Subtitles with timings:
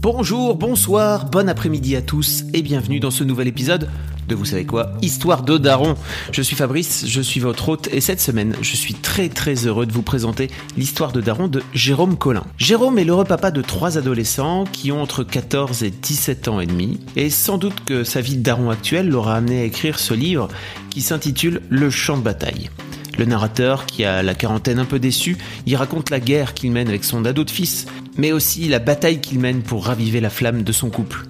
[0.00, 3.90] Bonjour, bonsoir, bon après-midi à tous et bienvenue dans ce nouvel épisode
[4.28, 5.96] de Vous savez quoi Histoire de Daron.
[6.32, 9.84] Je suis Fabrice, je suis votre hôte et cette semaine, je suis très très heureux
[9.84, 12.44] de vous présenter l'histoire de Daron de Jérôme Collin.
[12.56, 16.66] Jérôme est l'heureux papa de trois adolescents qui ont entre 14 et 17 ans et
[16.66, 20.14] demi et sans doute que sa vie de Daron actuelle l'aura amené à écrire ce
[20.14, 20.48] livre
[20.88, 22.70] qui s'intitule Le champ de bataille.
[23.18, 26.88] Le narrateur, qui a la quarantaine un peu déçu, y raconte la guerre qu'il mène
[26.88, 30.62] avec son ado de fils, mais aussi la bataille qu'il mène pour raviver la flamme
[30.62, 31.26] de son couple.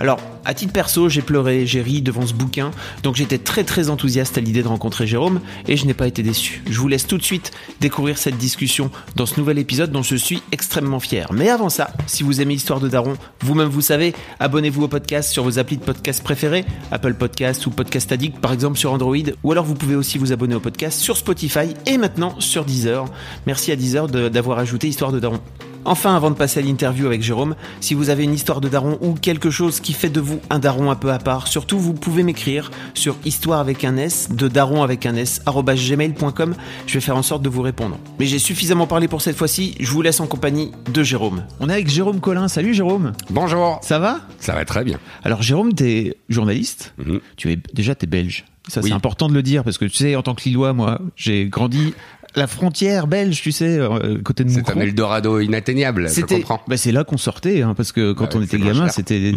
[0.00, 2.70] Alors, à titre perso, j'ai pleuré, j'ai ri devant ce bouquin,
[3.02, 6.22] donc j'étais très très enthousiaste à l'idée de rencontrer Jérôme, et je n'ai pas été
[6.22, 6.62] déçu.
[6.70, 10.16] Je vous laisse tout de suite découvrir cette discussion dans ce nouvel épisode dont je
[10.16, 11.30] suis extrêmement fier.
[11.34, 15.30] Mais avant ça, si vous aimez Histoire de Daron, vous-même vous savez, abonnez-vous au podcast
[15.30, 19.16] sur vos applis de podcast préférés, Apple Podcast ou Podcast Addict par exemple sur Android,
[19.44, 23.04] ou alors vous pouvez aussi vous abonner au podcast sur Spotify et maintenant sur Deezer.
[23.46, 25.40] Merci à Deezer de- d'avoir ajouté Histoire de Daron.
[25.84, 28.98] Enfin, avant de passer à l'interview avec Jérôme, si vous avez une histoire de daron
[29.00, 31.94] ou quelque chose qui fait de vous un daron un peu à part, surtout vous
[31.94, 36.54] pouvez m'écrire sur histoire avec un S, de daron avec un S, gmail.com.
[36.86, 37.98] Je vais faire en sorte de vous répondre.
[38.18, 41.44] Mais j'ai suffisamment parlé pour cette fois-ci, je vous laisse en compagnie de Jérôme.
[41.60, 42.48] On est avec Jérôme Collin.
[42.48, 43.12] Salut Jérôme.
[43.30, 43.78] Bonjour.
[43.82, 44.20] Ça va?
[44.38, 44.98] Ça va très bien.
[45.24, 46.92] Alors Jérôme, t'es journaliste.
[46.98, 47.20] Mhm.
[47.36, 48.44] Tu es déjà t'es belge.
[48.68, 48.88] Ça Oui.
[48.90, 51.46] c'est important de le dire parce que tu sais en tant que Lillois, moi, j'ai
[51.46, 51.94] grandi
[52.36, 56.60] la frontière belge, tu sais, euh, côté de C'est un Eldorado inatteignable, je comprends.
[56.68, 59.32] bah c'est là qu'on sortait, hein, parce que quand Ouais, on était gamin, c'était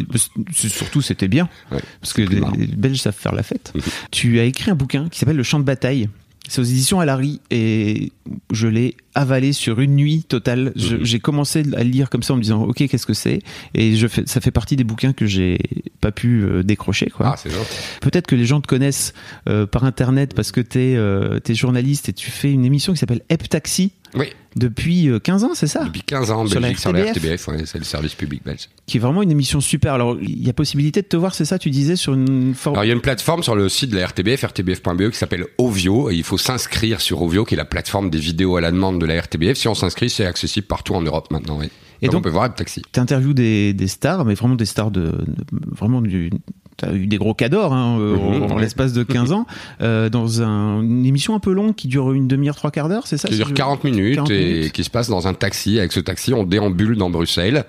[0.51, 3.73] surtout c'était bien, Ouais, parce que les, Belges savent faire la fête.
[4.11, 6.07] Tu as écrit un bouquin qui s'appelle Le Champ de bataille.
[6.49, 8.11] C'est aux éditions Alary et
[8.51, 10.73] je l'ai avalé sur une nuit totale.
[10.75, 10.99] Mhm.
[11.03, 13.39] J'ai commencé à lire comme ça en me disant ok qu'est-ce que c'est?
[13.73, 15.57] Et je fais, ça fait partie des bouquins que j'ai
[16.01, 17.35] pas pu euh, décrocher quoi.
[17.35, 17.49] Ah.
[18.01, 19.13] Peut-être que les gens te connaissent
[19.47, 22.99] euh, par internet parce que t'es euh, es journaliste et tu fais une émission qui
[22.99, 26.59] s'appelle Hep Taxi Oui, depuis euh, 15 ans c'est ça depuis 15 ans en Sur
[26.59, 27.47] la sur la RTBF.
[27.47, 28.69] Ouais, c'est le service public belge.
[28.85, 29.93] qui est vraiment une émission super.
[29.93, 32.75] Alors, il y a possibilité de te voir, c'est ça, tu disais, sur une forme.
[32.75, 35.45] Alors, il y a une plateforme sur le site de la RTBF, rtbf.be, qui s'appelle
[35.57, 38.71] Ovio, et il faut s'inscrire sur Ovio, qui est la plateforme des vidéos à la
[38.71, 39.57] demande de la RTBF.
[39.57, 41.69] Si on s'inscrit, c'est accessible partout en Europe maintenant, oui.
[42.01, 42.81] Et donc, donc- on peut voir le taxi.
[42.91, 45.01] Tu interviews des, des stars, mais vraiment des stars de.
[45.05, 45.15] de-
[45.71, 46.29] vraiment du.
[46.77, 48.61] T'as eu des gros cadors hein, euh, Mhm, en, ouais.
[48.61, 49.45] l'espace de 15 ans,
[49.81, 53.05] euh, dans un- une émission un peu longue qui dure une demi-heure, trois quarts d'heure,
[53.07, 54.71] c'est ça qui dure je- 40 minutes 40 et minutes.
[54.71, 55.77] qui se passe dans un taxi.
[55.79, 57.65] Avec ce taxi, on déambule dans Bruxelles.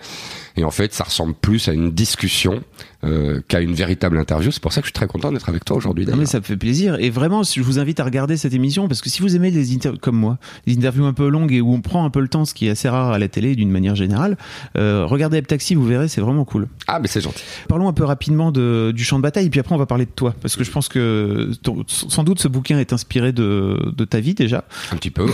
[0.57, 2.63] Et en fait, ça ressemble plus à une discussion
[3.05, 4.51] euh, qu'à une véritable interview.
[4.51, 6.07] C'est pour ça que je suis très content d'être avec toi aujourd'hui.
[6.07, 8.89] Non mais ça me fait plaisir et vraiment je vous invite à regarder cette émission
[8.89, 11.61] parce que si vous aimez les interviews comme moi, les interviews un peu longues et
[11.61, 13.55] où on prend un peu le temps, ce qui est assez rare à la télé
[13.57, 14.37] d'une manière générale,
[14.77, 16.69] euh, regardez Hep Taxi, vous verrez, c'est vraiment cool.
[16.87, 17.43] Ah, mais c'est gentil.
[17.69, 20.11] Parlons un peu rapidement de, du champ de bataille, puis après on va parler de
[20.11, 24.05] toi, parce que je pense que ton- sans doute ce bouquin est inspiré de, de
[24.05, 24.65] ta vie déjà.
[24.93, 25.25] Un petit peu.
[25.25, 25.33] ouais.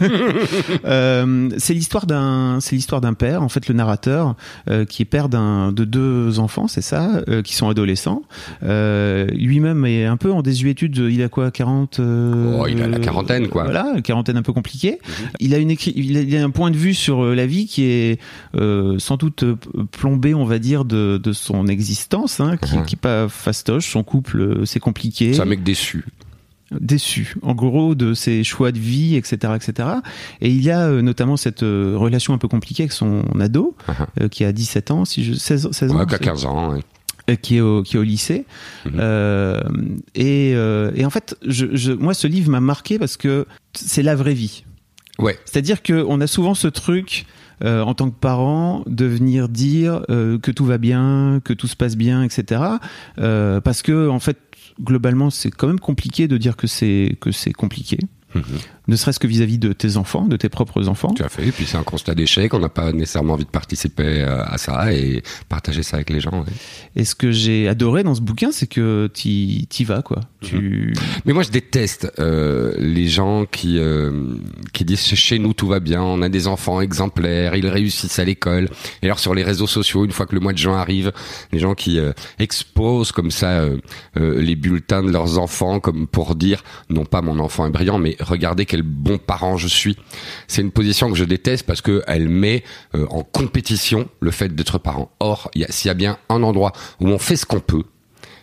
[0.84, 4.34] Euh, c'est l'histoire d'un, c'est l'histoire d'un père, en fait le narrateur,
[4.68, 8.22] euh, qui est père d'un, de deux enfants, c'est ça, euh, qui sont adolescents.
[8.62, 10.96] Euh, lui-même est un peu en désuétude.
[10.96, 13.64] Il a quoi, 40 euh, Oh, il a la quarantaine, quoi.
[13.64, 14.98] Voilà, une quarantaine un peu compliquée.
[15.06, 15.28] Mhm.
[15.40, 17.66] Il a une il a, il a un point de vue sur euh, la vie
[17.66, 18.18] qui est
[18.98, 19.44] sans doute
[19.92, 22.84] plombé, on va dire, de, de son existence, hein, qui, Mhm.
[22.86, 23.90] qui est pas fastoche.
[23.90, 26.04] Son couple, c'est compliqué C'est un mec déçu.
[26.72, 29.88] Déçu, en gros, de ses choix de vie, etc., etc.
[30.40, 33.76] Et il y a euh, notamment cette euh, relation un peu compliquée avec son ado,
[33.88, 33.94] Mhm.
[34.22, 36.74] euh, qui a 17 ans, si je 16, 16 ans, c'est- 15 ans.
[36.74, 38.44] euh, qui est au qui est au lycée.
[38.84, 38.92] Mhm.
[39.00, 39.60] Euh,
[40.14, 44.14] et, et en fait, je, je, moi, ce livre m'a marqué parce que c'est la
[44.14, 44.64] vraie vie.
[45.18, 45.36] Ouais.
[45.44, 47.26] C'est-à-dire qu'on a souvent ce truc.
[47.64, 51.66] euh, en tant que parent, de venir dire euh, que tout va bien, que tout
[51.66, 52.60] se passe bien, etc.
[53.18, 54.36] Euh, parce que en fait,
[54.80, 57.98] globalement, c'est quand même compliqué de dire que c'est que c'est compliqué.
[58.34, 58.42] Mhm.
[58.88, 61.12] Ne serait-ce que vis-à-vis de tes enfants, de tes propres enfants.
[61.12, 61.46] Tout à fait.
[61.46, 62.54] Et puis c'est un constat d'échec.
[62.54, 66.20] On n'a pas nécessairement envie de participer euh, à ça et partager ça avec les
[66.20, 66.30] gens.
[66.30, 66.52] ouais.
[66.94, 70.20] Et ce que j'ai adoré dans ce bouquin, c'est que t'y y vas, quoi.
[70.40, 70.94] Tu...
[71.24, 74.36] Mais moi, je déteste euh, les gens qui euh,
[74.72, 78.24] qui disent chez nous tout va bien, on a des enfants exemplaires, ils réussissent à
[78.24, 78.68] l'école.
[79.02, 81.12] Et alors sur les réseaux sociaux, une fois que le mois de juin arrive,
[81.52, 83.64] les gens qui euh, exposent comme ça
[84.14, 88.16] les bulletins de leurs enfants, comme pour dire non pas mon enfant est brillant, mais
[88.20, 89.96] regardez quel quel bon parent je suis.
[90.48, 92.62] C'est une position que je déteste parce que elle met
[92.94, 95.10] euh, en compétition le fait d'être parent.
[95.18, 97.84] Or, s'il y a bien un endroit où on fait ce qu'on peut,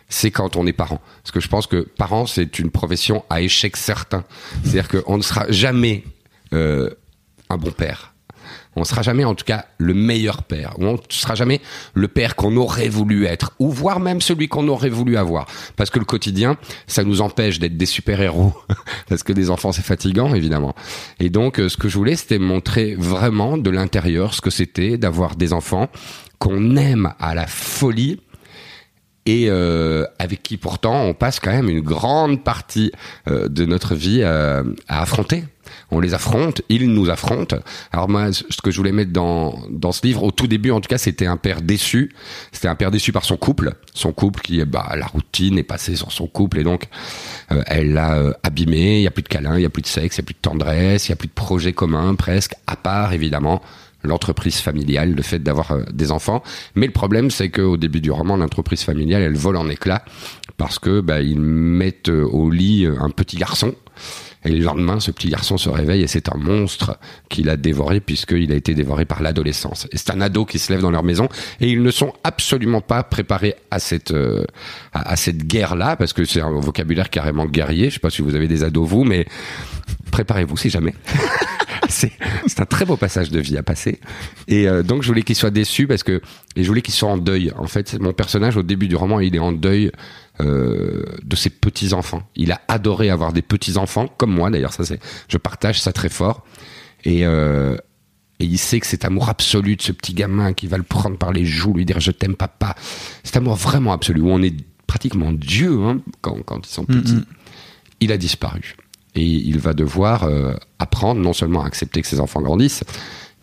[0.08, 1.00] c'est quand on est parent.
[1.22, 4.24] Parce que je pense que parent, c'est une profession à échec certain.
[4.64, 6.02] C'est-à-dire qu'on ne sera jamais
[6.52, 6.90] euh,
[7.48, 8.13] un bon père.
[8.76, 10.74] On sera jamais, en tout cas, le meilleur père.
[10.78, 11.60] On sera jamais
[11.94, 15.46] le père qu'on aurait voulu être, ou voire même celui qu'on aurait voulu avoir.
[15.76, 16.56] Parce que le quotidien,
[16.86, 18.52] ça nous empêche d'être des super-héros.
[19.08, 20.74] Parce que des enfants, c'est fatigant, évidemment.
[21.20, 24.98] Et donc, euh, ce que je voulais, c'était montrer vraiment de l'intérieur ce que c'était
[24.98, 25.88] d'avoir des enfants
[26.38, 28.20] qu'on aime à la folie,
[29.26, 32.92] et euh, avec qui pourtant on passe quand même une grande partie
[33.28, 35.44] euh, de notre vie à affronter
[35.94, 37.56] on les affronte, ils nous affrontent.
[37.92, 40.80] Alors moi, ce que je voulais mettre dans dans ce livre, au tout début, en
[40.80, 42.12] tout cas, c'était un père déçu.
[42.52, 45.94] C'était un père déçu par son couple, son couple qui, bah, la routine est passée
[45.96, 46.84] sur son couple et donc
[47.52, 48.98] euh, elle l'a euh, abîmé.
[48.98, 50.26] Il y a plus de câlins, il y a plus de sexe, il y a
[50.26, 53.62] plus de tendresse, il y a plus de projet commun, presque, à part évidemment
[54.02, 56.42] l'entreprise familiale, le fait d'avoir euh, des enfants.
[56.74, 60.04] Mais le problème, c'est qu'au début du roman, l'entreprise familiale, elle vole en éclats
[60.56, 63.74] parce que bah, ils mettent au lit un petit garçon
[64.44, 66.98] et le lendemain, ce petit garçon se réveille et c'est un monstre
[67.28, 69.86] qu'il a dévoré puisqu'il a été dévoré par l'adolescence.
[69.90, 71.28] Et c'est un ado qui se lève dans leur maison
[71.60, 74.44] et ils ne sont absolument pas préparés à cette euh,
[74.92, 77.88] à, cette guerre-là parce que c'est un vocabulaire carrément guerrier.
[77.88, 79.26] Je sais pas si vous avez des ados vous, mais
[80.10, 80.94] préparez-vous si jamais.
[81.88, 82.10] c'est
[82.58, 83.98] un très beau passage de vie à passer.
[84.46, 86.20] Et euh, donc je voulais qu'il soit déçu parce que
[86.56, 87.52] et je voulais qu'il soit en deuil.
[87.56, 89.90] En fait, mon personnage au début du roman, il est en deuil
[90.40, 92.22] euh, de ses petits enfants.
[92.34, 94.72] Il a adoré avoir des petits enfants, comme moi d'ailleurs.
[94.72, 96.44] Ça, c'est, je partage ça très fort.
[97.04, 97.76] Et euh,
[98.40, 101.16] et il sait que cet amour absolu de ce petit gamin qui va le prendre
[101.16, 102.74] par les joues, lui dire je t'aime papa,
[103.22, 104.54] cet amour vraiment absolu où on est
[104.86, 107.24] pratiquement Dieu hein, quand, quand ils sont petits,
[108.00, 108.74] il a disparu.
[109.14, 112.82] Et il va devoir euh, apprendre non seulement à accepter que ses enfants grandissent,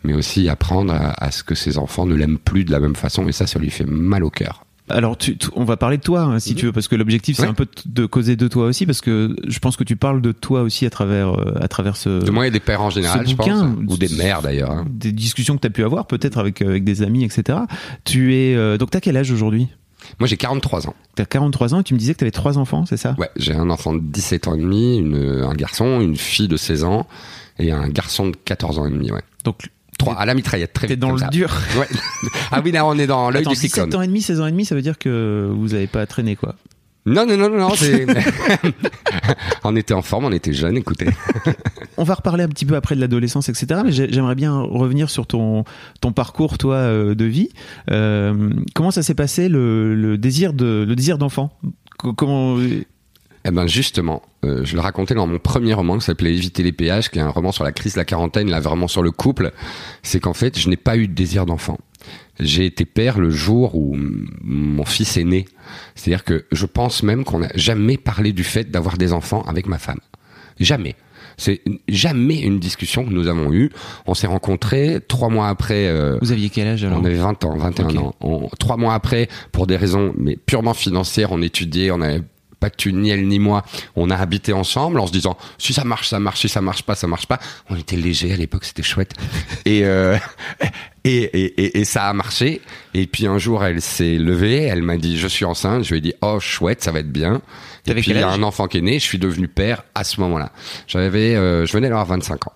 [0.04, 2.96] mais aussi apprendre à, à ce que ses enfants ne l'aiment plus de la même
[2.96, 3.26] façon.
[3.26, 4.66] Et ça, ça lui fait mal au cœur.
[4.92, 6.56] Alors, tu, on va parler de toi, hein, si mhm.
[6.56, 9.34] tu veux, parce que l'objectif, c'est un peu de causer de toi aussi, parce que
[9.46, 12.24] je pense que tu parles de toi aussi à travers, euh, à travers ce.
[12.24, 14.70] De moi et des pères en général, je pense, ou des mères d'ailleurs.
[14.70, 14.84] Hein.
[14.88, 17.58] Des discussions que tu as pu avoir, peut-être avec, euh, avec des amis, etc.
[18.04, 19.68] Tu es, euh, donc, t'as quel âge aujourd'hui?
[20.18, 20.94] Moi, j'ai 43 ans.
[21.14, 23.14] T'as 43 ans et tu me disais que t'avais trois enfants, c'est ça?
[23.18, 26.56] Ouais, j'ai un enfant de 17 ans et demi, une, un garçon, une fille de
[26.56, 27.06] 16 ans
[27.58, 29.22] et un garçon de 14 ans et demi, ouais.
[29.44, 29.68] Donc,
[30.10, 31.50] à la mitraillette, très T'es dans le dur.
[31.78, 31.86] Ouais.
[32.50, 33.86] Ah oui, là, on est dans l'œil du cyclone.
[33.86, 36.06] 17 ans et demi, 16 ans et demi, ça veut dire que vous avez pas
[36.06, 36.54] traîné, quoi.
[37.04, 37.68] Non, non, non, non, non
[39.64, 41.08] on était en forme, on était jeunes, écoutez.
[41.96, 43.80] on va reparler un petit peu après de l'adolescence, etc.
[43.84, 45.64] Mais j'aimerais bien revenir sur ton,
[46.00, 47.48] ton parcours, toi, euh, de vie.
[47.90, 51.58] Euh, comment ça s'est passé, le, le désir de, le désir d'enfant?
[51.98, 52.56] Comment
[53.44, 56.72] eh ben justement, euh, je le racontais dans mon premier roman qui s'appelait Éviter les
[56.72, 59.10] péages, qui est un roman sur la crise de la quarantaine, là vraiment sur le
[59.10, 59.52] couple.
[60.02, 61.78] C'est qu'en fait, je n'ai pas eu de désir d'enfant.
[62.40, 63.96] J'ai été père le jour où
[64.42, 65.44] mon fils est né.
[65.94, 69.66] C'est-à-dire que je pense même qu'on n'a jamais parlé du fait d'avoir des enfants avec
[69.66, 70.00] ma femme.
[70.58, 70.94] Jamais.
[71.36, 73.70] C'est jamais une discussion que nous avons eue.
[74.06, 75.86] On s'est rencontrés trois mois après.
[75.88, 77.00] Euh, Vous aviez quel âge alors?
[77.00, 78.14] On avait 20 ans, 21 ans.
[78.58, 82.22] trois mois après, pour des raisons mais purement financières, on étudiait, on avait
[82.62, 83.64] pas que tu ni elle ni moi,
[83.96, 86.84] on a habité ensemble en se disant si ça marche, ça marche, si ça marche
[86.84, 87.40] pas, ça marche pas.
[87.68, 89.12] On était léger à l'époque, c'était chouette.
[89.64, 90.16] Et, euh,
[91.04, 92.60] et, et, et, ça a marché.
[92.94, 95.82] Et puis un jour, elle s'est levée, elle m'a dit je suis enceinte.
[95.82, 97.42] Je lui ai dit oh chouette, ça va être bien.
[97.86, 100.04] Et puis il y a un enfant qui est né, je suis devenu père à
[100.04, 100.52] ce moment-là.
[100.86, 102.52] J'avais, euh, je venais d'avoir 25 ans.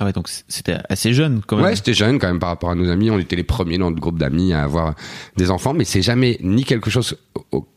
[0.00, 1.66] Ah ouais, donc c'était assez jeune quand même.
[1.66, 3.10] Ouais, c'était jeune quand même par rapport à nos amis.
[3.10, 4.94] On était les premiers dans notre groupe d'amis à avoir
[5.36, 7.18] des enfants, mais c'est jamais ni quelque chose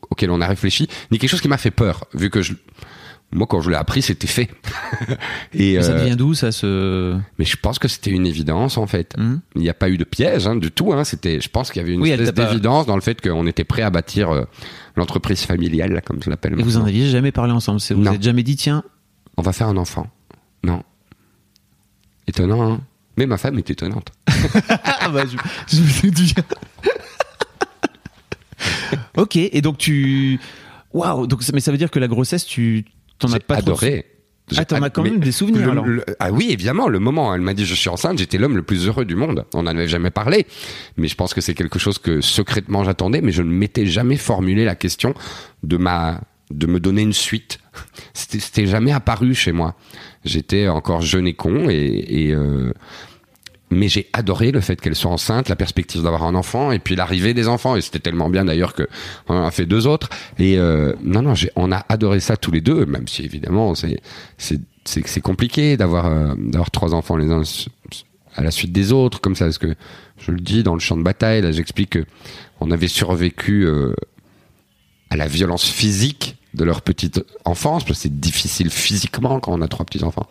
[0.09, 2.53] auquel on a réfléchi, ni quelque chose qui m'a fait peur, vu que je,
[3.33, 4.49] moi quand je l'ai appris, c'était fait.
[5.53, 8.87] Et ça euh, vient d'où ça se Mais je pense que c'était une évidence en
[8.87, 9.15] fait.
[9.17, 9.41] Hum.
[9.55, 10.93] Il n'y a pas eu de piège hein, du tout.
[10.93, 11.03] Hein.
[11.03, 13.81] C'était, je pense qu'il y avait une espèce d'évidence dans le fait qu'on était prêt
[13.81, 14.43] à bâtir euh,
[14.95, 16.57] l'entreprise familiale, comme je l'appelle.
[16.57, 18.83] Et vous en aviez jamais parlé ensemble Vous êtes jamais dit tiens,
[19.35, 20.07] on va faire un enfant
[20.63, 20.83] Non.
[22.27, 22.81] Étonnant, hein
[23.17, 24.11] Mais ma femme est étonnante.
[24.83, 25.37] ah bah, je,
[25.75, 26.33] je me dis.
[29.17, 30.39] ok, et donc tu.
[30.93, 32.85] Waouh, donc mais ça veut dire que la grossesse, tu
[33.19, 34.05] t'en as pas adoré.
[34.57, 35.85] Ah, t'en as quand même des souvenirs alors.
[36.19, 38.87] ah oui, évidemment, le moment, elle m'a dit je suis enceinte, j'étais l'homme le plus
[38.87, 39.45] heureux du monde.
[39.53, 40.45] On n'en avait jamais parlé,
[40.97, 44.17] mais je pense que c'est quelque chose que secrètement j'attendais, mais je ne m'étais jamais
[44.17, 45.13] formulé la question
[45.63, 47.59] de ma de me donner une suite.
[48.13, 49.75] C'était jamais apparu chez moi.
[50.25, 52.71] J'étais encore jeune et con et, euh,
[53.73, 56.95] mais j'ai adoré le fait qu'elle soit enceinte, la perspective d'avoir un enfant et puis
[56.95, 58.87] l'arrivée des enfants et c'était tellement bien d'ailleurs que
[59.27, 62.51] on en a fait deux autres et euh, non non on a adoré ça tous
[62.51, 63.99] les deux même si évidemment c'est
[64.85, 67.41] c'est compliqué d'avoir euh, d'avoir trois enfants les uns
[68.35, 69.75] à la suite des autres comme ça parce que
[70.17, 72.05] je le dis dans le champ de bataille là j'explique que
[72.61, 73.67] on avait survécu
[75.13, 79.61] à la violence physique de leur petite enfance parce que c'est difficile physiquement quand on
[79.61, 80.25] a trois petits enfants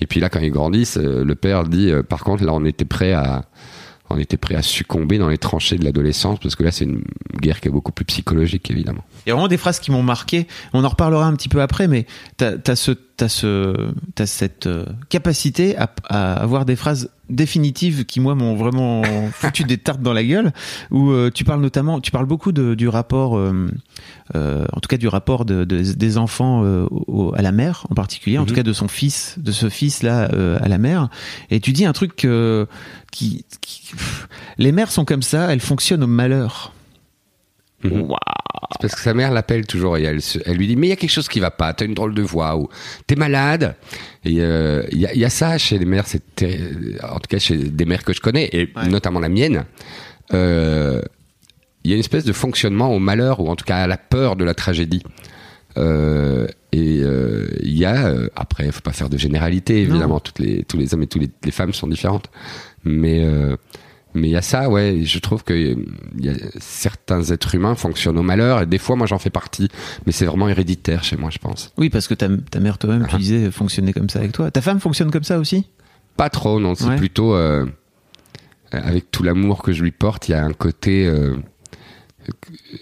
[0.00, 2.64] et puis là quand ils grandissent euh, le père dit euh, par contre là on
[2.64, 3.44] était prêt à
[4.10, 7.04] on était prêt à succomber dans les tranchées de l'adolescence parce que là c'est une
[7.40, 10.02] guerre qui est beaucoup plus psychologique évidemment Il y a vraiment des phrases qui m'ont
[10.02, 10.46] marqué.
[10.72, 14.66] On en reparlera un petit peu après, mais t'as as ce, t'as ce, t'as cette
[14.66, 19.02] euh, capacité à, à avoir des phrases définitives qui moi m'ont vraiment
[19.32, 20.52] foutu des tartes dans la gueule.
[20.90, 23.70] Où euh, tu parles notamment, tu parles beaucoup de, du rapport, euh,
[24.34, 27.94] euh, en tout cas du rapport de, de- des enfants au- à la mère en
[27.94, 30.24] particulier, en tout cas de son fils, de ce fils là
[30.60, 31.08] à la mère.
[31.50, 34.28] Et tu dis un truc qui, qui- pff,
[34.58, 36.73] les mères sont comme ça, elles fonctionnent au malheur.
[37.84, 38.00] Mhm.
[38.02, 38.16] Waouh.
[38.72, 40.20] C'est parce que sa mère l'appelle toujours et elle,
[40.56, 42.22] lui dit mais il y a quelque chose qui va pas, t'as une drôle de
[42.22, 42.68] voix ou
[43.06, 43.76] t'es malade.
[44.24, 47.16] Et euh, il y, a, il y a ça chez les mères, c'est terri- en
[47.20, 48.88] tout cas chez des mères que je connais et Ouais.
[48.88, 49.64] notamment la mienne.
[50.32, 51.02] euh,
[51.84, 53.98] Il y a une espèce de fonctionnement au malheur ou en tout cas à la
[53.98, 55.02] peur de la tragédie.
[55.76, 60.20] Euh, et euh, il y a euh, après, faut pas faire de généralité évidemment.
[60.20, 62.30] Toutes les tous les hommes et toutes les, les femmes sont différentes,
[62.84, 63.56] mais euh,
[64.14, 65.00] mais il y a ça, ouais.
[65.04, 65.74] Je trouve que euh,
[66.18, 69.68] y a, certains êtres humains fonctionnent au malheur et des fois, moi, j'en fais partie.
[70.06, 71.72] Mais c'est vraiment héréditaire chez moi, je pense.
[71.76, 73.18] Oui, parce que ta, ta mère toi-même, tu Ah.
[73.18, 74.50] disais, fonctionnait comme ça avec toi.
[74.50, 75.66] Ta femme fonctionne comme ça aussi?
[76.16, 76.74] Pas trop, non.
[76.74, 76.96] C'est Ouais.
[76.96, 77.66] plutôt euh,
[78.72, 81.36] avec tout l'amour que je lui porte, il y a un côté euh,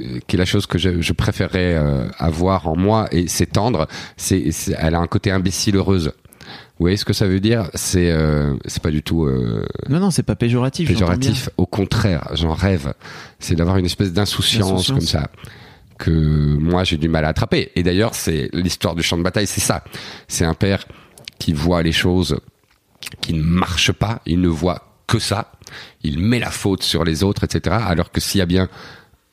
[0.00, 3.88] euh, qui est la chose que je, je préférais euh, avoir en moi et s'étendre.
[4.16, 6.12] C'est, c'est- elle a un côté imbécile heureuse.
[6.82, 7.70] Vous voyez ce que ça veut dire?
[7.74, 10.88] C'est euh, c'est pas du tout euh, Non, non, c'est pas péjoratif.
[10.88, 11.48] péjoratif.
[11.56, 12.92] Au contraire, j'en rêve.
[13.38, 14.98] C'est d'avoir une espèce d'insouciance D'insouciance.
[14.98, 15.30] comme ça
[15.96, 17.70] que moi j'ai du mal à attraper.
[17.76, 19.84] Et d'ailleurs, c'est l'histoire du champ de bataille, c'est ça.
[20.26, 20.84] C'est un père
[21.38, 22.40] qui voit les choses
[23.20, 25.52] qui ne marchent pas, il ne voit que ça.
[26.02, 27.76] Il met la faute sur les autres, etc.
[27.86, 28.68] Alors que s'il y a bien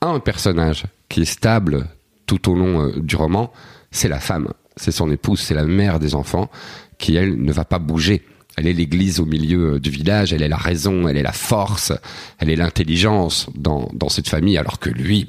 [0.01, 1.87] un personnage qui est stable
[2.27, 3.51] tout au long euh, du roman,
[3.89, 6.51] c'est la femme, c'est son épouse, c'est la mère des enfants
[6.99, 8.21] qui, elle, ne va pas bouger.
[8.57, 11.31] Elle est l'église au milieu euh, du village, elle est la raison, elle est la
[11.31, 11.93] force,
[12.39, 15.27] elle est l'intelligence dans, dans cette famille, alors que lui,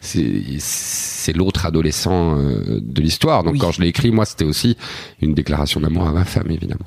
[0.00, 3.42] c'est c'est l'autre adolescent euh, de l'histoire.
[3.44, 3.58] Donc Oui.
[3.58, 4.76] quand je l'ai écrit, moi, c'était aussi
[5.20, 6.86] une déclaration d'amour à ma femme, évidemment.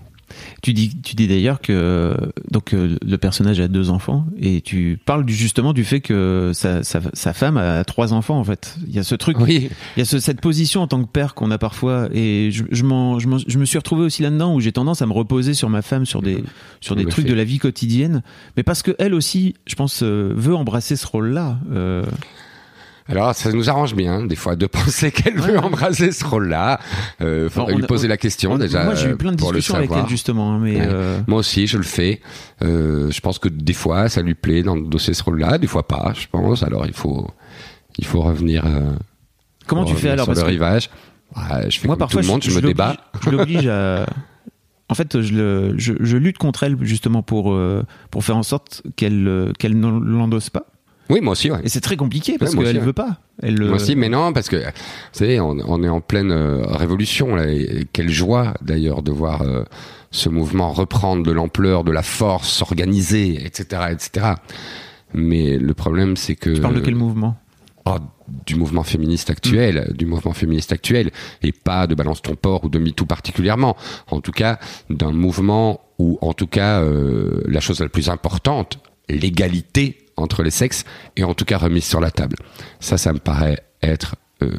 [0.61, 2.15] Tu dis, tu dis d'ailleurs que
[2.51, 6.51] donc euh, le personnage a deux enfants et tu parles du, justement du fait que
[6.53, 8.75] sa, sa, sa femme a trois enfants en fait.
[8.87, 11.09] Il y a ce truc, Oui, il y a ce- cette position en tant que
[11.09, 14.21] père qu'on a parfois et je, je, m'en- je, m'en- je me suis retrouvé aussi
[14.21, 16.43] là-dedans où j'ai tendance à me reposer sur ma femme sur des
[16.81, 18.21] sur des trucs de la vie quotidienne,
[18.57, 21.57] mais parce que elle aussi, je pense, euh, veut embrasser ce rôle-là.
[21.71, 22.03] Euh,
[23.09, 26.79] Alors ça nous arrange bien des fois de penser qu'elle veut embrasser ce rôle-là.
[27.21, 28.83] Euh, faudrait lui a- poser la question on- déjà.
[28.85, 30.87] moi, j'ai eu euh, plein de discussions avec elle justement, hein, mais Ouais.
[30.87, 32.21] euh, Moi aussi, je le fais.
[32.61, 36.13] Euh, je pense que des fois, ça lui plaît d'endosser ce rôle-là, des fois pas,
[36.15, 36.61] je pense.
[36.63, 37.27] Alors il faut,
[37.97, 38.63] il faut revenir.
[38.65, 38.91] euh,
[39.67, 40.89] comment tu revenir fais alors sur parce le que- rivage
[41.67, 42.95] Je fais Moi, comme parfois, tout le monde, je, me débat.
[43.23, 44.05] Je l'oblige à.
[44.91, 47.55] En fait, je, le, je, lutte contre elle justement pour,
[48.09, 50.65] pour faire en sorte qu'elle qu'elle ne l'endosse pas.
[51.09, 51.49] Oui, moi aussi.
[51.49, 51.59] Ouais.
[51.63, 53.17] Et c'est très compliqué parce Ouais, qu'elle aussi, veut pas.
[53.41, 54.63] Elle, Moi euh, aussi, mais non, parce que vous
[55.11, 57.35] savez, on, on est en pleine euh, révolution.
[57.35, 59.63] Là, et quelle joie d'ailleurs de voir euh,
[60.11, 64.27] ce mouvement reprendre de l'ampleur, de la force, s'organiser, etc., etc.
[65.13, 67.35] Mais le problème, c'est que Tu parles de quel mouvement?
[67.85, 67.95] Oh,
[68.45, 71.09] du mouvement féministe actuel, du mouvement féministe actuel,
[71.41, 73.75] et pas de Balance ton port ou de MeToo particulièrement.
[74.11, 74.59] En tout cas,
[74.91, 78.77] d'un mouvement où, en tout cas, euh, la chose la plus importante,
[79.09, 80.85] l'égalité entre les sexes,
[81.15, 82.37] est en tout cas remise sur la table.
[82.79, 84.57] Ça, ça me paraît être euh,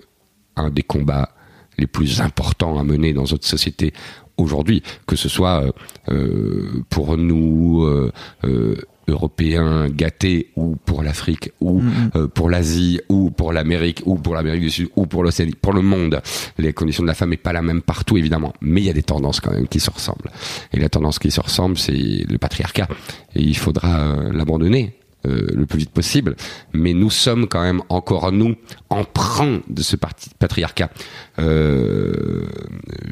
[0.57, 1.31] un des combats
[1.79, 3.93] les plus importants à mener dans notre société
[4.37, 5.73] aujourd'hui, que ce soit euh,
[6.11, 8.77] euh, pour nous euh,
[9.11, 11.83] Européens gâtés ou pour l'Afrique ou
[12.17, 15.73] euh, pour l'Asie ou pour l'Amérique ou pour l'Amérique du Sud ou pour l'Océanie, pour
[15.73, 16.21] le monde.
[16.59, 18.95] Les conditions de la femme n'est pas la même partout évidemment, mais il y a
[18.95, 20.31] des tendances quand même qui se ressemblent.
[20.73, 22.89] Et la tendance qui se ressemble, c'est le patriarcat.
[23.35, 26.37] Et il faudra l'abandonner euh, le plus vite possible.
[26.73, 28.57] Mais nous sommes quand même encore nous
[28.89, 30.91] emprunts de ce patriarcat.
[31.41, 32.43] Euh,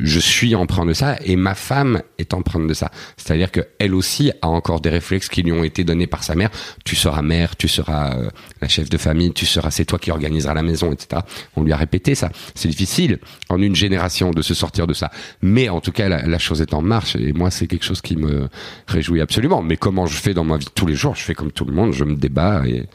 [0.00, 2.90] je suis emprunt de ça et ma femme est empreinte de ça.
[3.16, 6.34] C'est-à-dire que elle aussi a encore des réflexes qui lui ont été donnés par sa
[6.34, 6.50] mère.
[6.84, 8.30] Tu seras mère, tu seras euh,
[8.60, 11.22] la chef de famille, tu seras, c'est toi qui organiseras la maison, etc.
[11.56, 12.30] On lui a répété ça.
[12.54, 13.18] C'est difficile
[13.48, 15.10] en une génération de se sortir de ça.
[15.42, 18.16] Mais en tout cas, la, chose est en marche et moi, c'est quelque chose qui
[18.16, 18.48] me
[18.86, 19.62] réjouit absolument.
[19.62, 21.16] Mais comment je fais dans ma vie tous les jours?
[21.16, 22.88] Je fais comme tout le monde, je me débat et,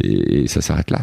[0.00, 1.02] et ça s'arrête là.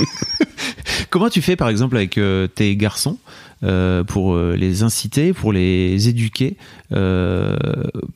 [1.10, 3.18] Comment tu fais par exemple avec euh, tes garçons
[3.64, 6.56] euh, pour euh, les inciter, pour les éduquer,
[6.90, 7.56] euh,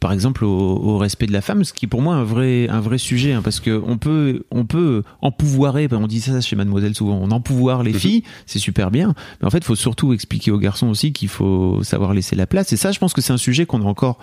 [0.01, 2.69] par exemple au, au respect de la femme, ce qui est pour moi un vrai
[2.69, 6.41] un vrai sujet, hein, parce que on peut on peut empouvoirer, ben, on dit ça
[6.41, 9.77] chez Mademoiselle souvent, on empouvoire les filles, c'est super bien, mais en fait il faut
[9.77, 13.13] surtout expliquer aux garçons aussi qu'il faut savoir laisser la place, et ça je pense
[13.13, 14.19] que c'est un sujet qu'on a encore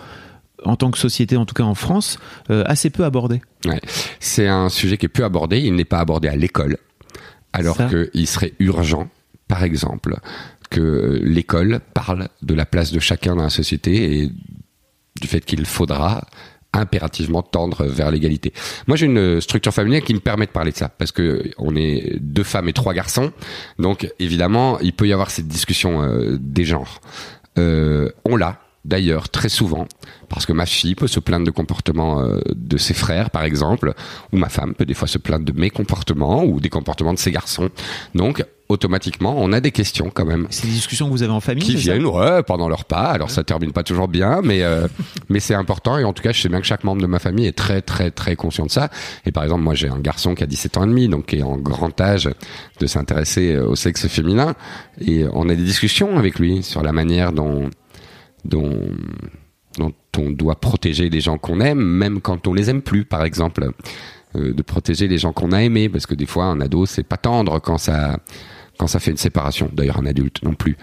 [0.66, 2.20] en tant que société, en tout cas en France,
[2.50, 3.42] euh, assez peu abordé.
[3.66, 3.82] Ouais.
[4.20, 5.60] C'est un sujet qui est peu abordé.
[5.60, 6.78] Il n'est pas abordé à l'école,
[7.54, 9.10] alors qu'il serait urgent,
[9.48, 10.18] par exemple,
[10.70, 14.32] que l'école parle de la place de chacun dans la société et
[15.22, 16.26] du fait qu'il faudra
[16.74, 18.52] impérativement tendre vers l'égalité.
[18.88, 21.76] Moi, j'ai une structure familiale qui me permet de parler de ça parce que on
[21.76, 23.32] est deux femmes et trois garçons,
[23.78, 27.00] donc évidemment, il peut y avoir cette discussion euh, des genres.
[27.60, 29.88] Euh, on l'a d'ailleurs très souvent
[30.30, 33.94] parce que ma fille peut se plaindre de comportements euh, de ses frères, par exemple,
[34.32, 37.20] ou ma femme peut des fois se plaindre de mes comportements ou des comportements de
[37.20, 37.70] ses garçons.
[38.16, 41.40] Donc, automatiquement, on a des questions quand même C'est des discussions que vous avez en
[41.40, 43.12] famille qui viennent ouais, pendant leur pas.
[43.12, 44.88] Alors ça termine pas toujours bien, mais euh,
[45.30, 47.20] mais c'est important et en tout cas je sais bien que chaque membre de ma
[47.20, 48.90] famille est très très très conscient de ça.
[49.26, 51.38] Et par exemple moi j'ai un garçon qui a 17 ans et demi, donc qui
[51.38, 52.30] est en grand âge
[52.80, 54.56] de s'intéresser euh, au sexe féminin
[55.00, 57.70] et on a des discussions avec lui sur la manière dont
[58.46, 58.90] dont
[59.78, 63.24] dont on doit protéger les gens qu'on aime, même quand on les aime plus, par
[63.24, 63.72] exemple,
[64.36, 67.04] Euh, de protéger les gens qu'on a aimés, parce que des fois un ado c'est
[67.04, 68.18] pas tendre quand ça
[68.80, 69.70] quand ça fait une séparation.
[69.72, 70.76] D'ailleurs, un adulte non plus.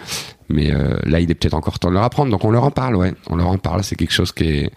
[0.49, 2.31] Mais euh, là, il est peut-être encore temps de leur apprendre.
[2.31, 3.13] Donc, on leur en parle, ouais.
[3.29, 3.83] On leur en parle.
[3.83, 4.71] C'est quelque chose qui est,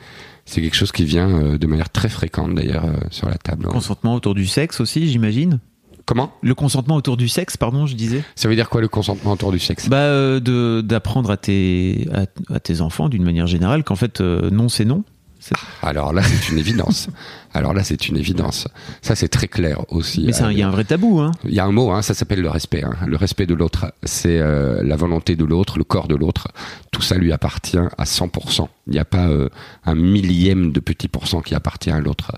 [0.45, 3.67] c'est quelque chose qui vient euh, de manière très fréquente d'ailleurs sur la table.
[3.67, 5.59] Consentement autour du sexe aussi, j'imagine?
[6.05, 8.23] Comment Le consentement autour du sexe, pardon, je disais.
[8.35, 9.87] Ça veut dire quoi le consentement autour du sexe?
[9.89, 14.19] Bah, euh, de d'apprendre à tes à, à tes enfants d'une manière générale qu'en fait
[14.21, 15.03] euh, non c'est non.
[15.39, 17.09] C'est- Alors là, c'est une évidence.
[17.53, 18.69] Alors là, c'est une évidence.
[19.01, 20.23] Ça, c'est très clair aussi.
[20.25, 21.31] Mais un- il y a un vrai tabou, hein.
[21.43, 22.81] Il y a un mot, hein, ça s'appelle le respect.
[22.85, 22.93] hein.
[23.05, 26.47] Le respect de l'autre, c'est euh, la volonté de l'autre, le corps de l'autre.
[26.91, 28.69] Tout ça lui appartient à 100%.
[28.87, 29.49] Il n'y a pas euh,
[29.85, 32.31] un millième de petit pourcent qui appartient à l'autre.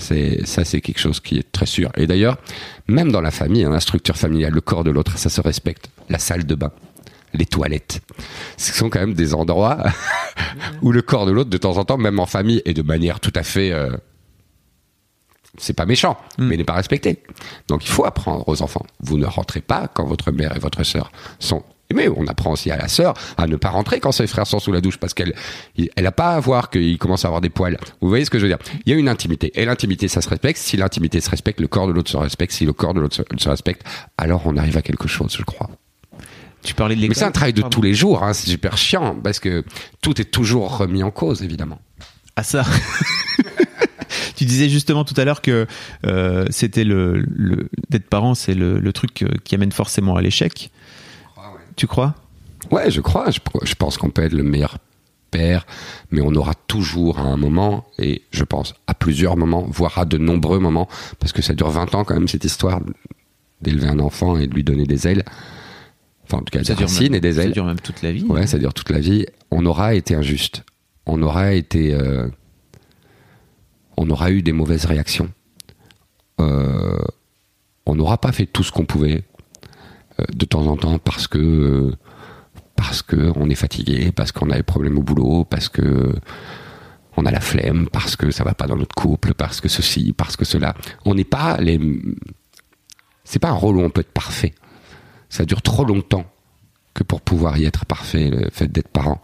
[0.00, 1.90] C'est ça, c'est quelque chose qui est très sûr.
[1.96, 2.38] Et d'ailleurs,
[2.88, 5.90] même dans la famille, hein, la structure familiale, le corps de l'autre, ça se respecte.
[6.08, 6.72] La salle de bain,
[7.34, 8.00] les toilettes,
[8.56, 9.84] ce sont quand même des endroits
[10.82, 13.20] où le corps de l'autre, de temps en temps, même en famille, et de manière
[13.20, 13.96] tout à fait euh,
[15.58, 17.22] c'est pas méchant, mais n'est pas respecté.
[17.68, 18.86] Donc il faut apprendre aux enfants.
[19.00, 21.62] Vous ne rentrez pas quand votre mère et votre sœur sont.
[21.94, 24.58] Mais on apprend aussi à la sœur à ne pas rentrer quand ses frères sont
[24.58, 25.34] sous la douche parce qu'elle,
[25.96, 27.76] elle a pas à voir qu'il commence à avoir des poils.
[28.00, 28.58] Vous voyez ce que je veux dire?
[28.86, 30.58] Il y a une intimité et l'intimité ça se respecte.
[30.58, 32.52] Si l'intimité se respecte, le corps de l'autre se respecte.
[32.52, 33.82] Si le corps de l'autre se, respecte,
[34.18, 35.70] alors on arrive à quelque chose, je crois.
[36.62, 37.16] Tu parlais de l'école.
[37.16, 38.22] Mais c'est un travail de tous les jours.
[38.22, 39.64] Hein, c'est super chiant parce que
[40.02, 41.80] tout est toujours remis en cause, évidemment.
[42.36, 42.64] Ah ça.
[44.36, 45.66] tu disais justement tout à l'heure que
[46.06, 50.22] euh, c'était le, le d'être parent, c'est le, le truc euh, qui amène forcément à
[50.22, 50.70] l'échec.
[51.76, 52.14] Tu crois?
[52.70, 53.30] Ouais, je crois.
[53.30, 54.78] Je, je pense qu'on peut être le meilleur
[55.30, 55.66] père,
[56.10, 60.04] mais on aura toujours à un moment, et je pense à plusieurs moments, voire à
[60.04, 60.88] de nombreux moments,
[61.20, 62.80] parce que ça dure 20 ans quand même cette histoire
[63.62, 65.24] d'élever un enfant et de lui donner des ailes.
[66.24, 67.52] Enfin, en tout cas, des racines même, et des ça ailes.
[67.52, 68.24] dure même toute la vie.
[68.24, 69.26] Ouais, ça dure toute la vie.
[69.50, 70.64] On aura été injuste.
[71.06, 71.94] On aura été.
[71.94, 72.28] euh,
[73.96, 75.30] on aura eu des mauvaises réactions.
[76.40, 76.96] Euh,
[77.86, 79.24] on n'aura pas fait tout ce qu'on pouvait
[80.34, 81.96] de temps en temps parce que euh,
[82.76, 86.14] parce que on est fatigué, parce qu'on a des problèmes au boulot, parce que
[87.16, 90.14] on a la flemme, parce que ça va pas dans notre couple, parce que ceci,
[90.16, 90.74] parce que cela.
[91.04, 91.78] On n'est pas les.
[93.24, 94.54] C'est pas un rôle où on peut être parfait.
[95.28, 96.24] Ça dure trop longtemps
[96.94, 99.22] que pour pouvoir y être parfait, le fait d'être parent.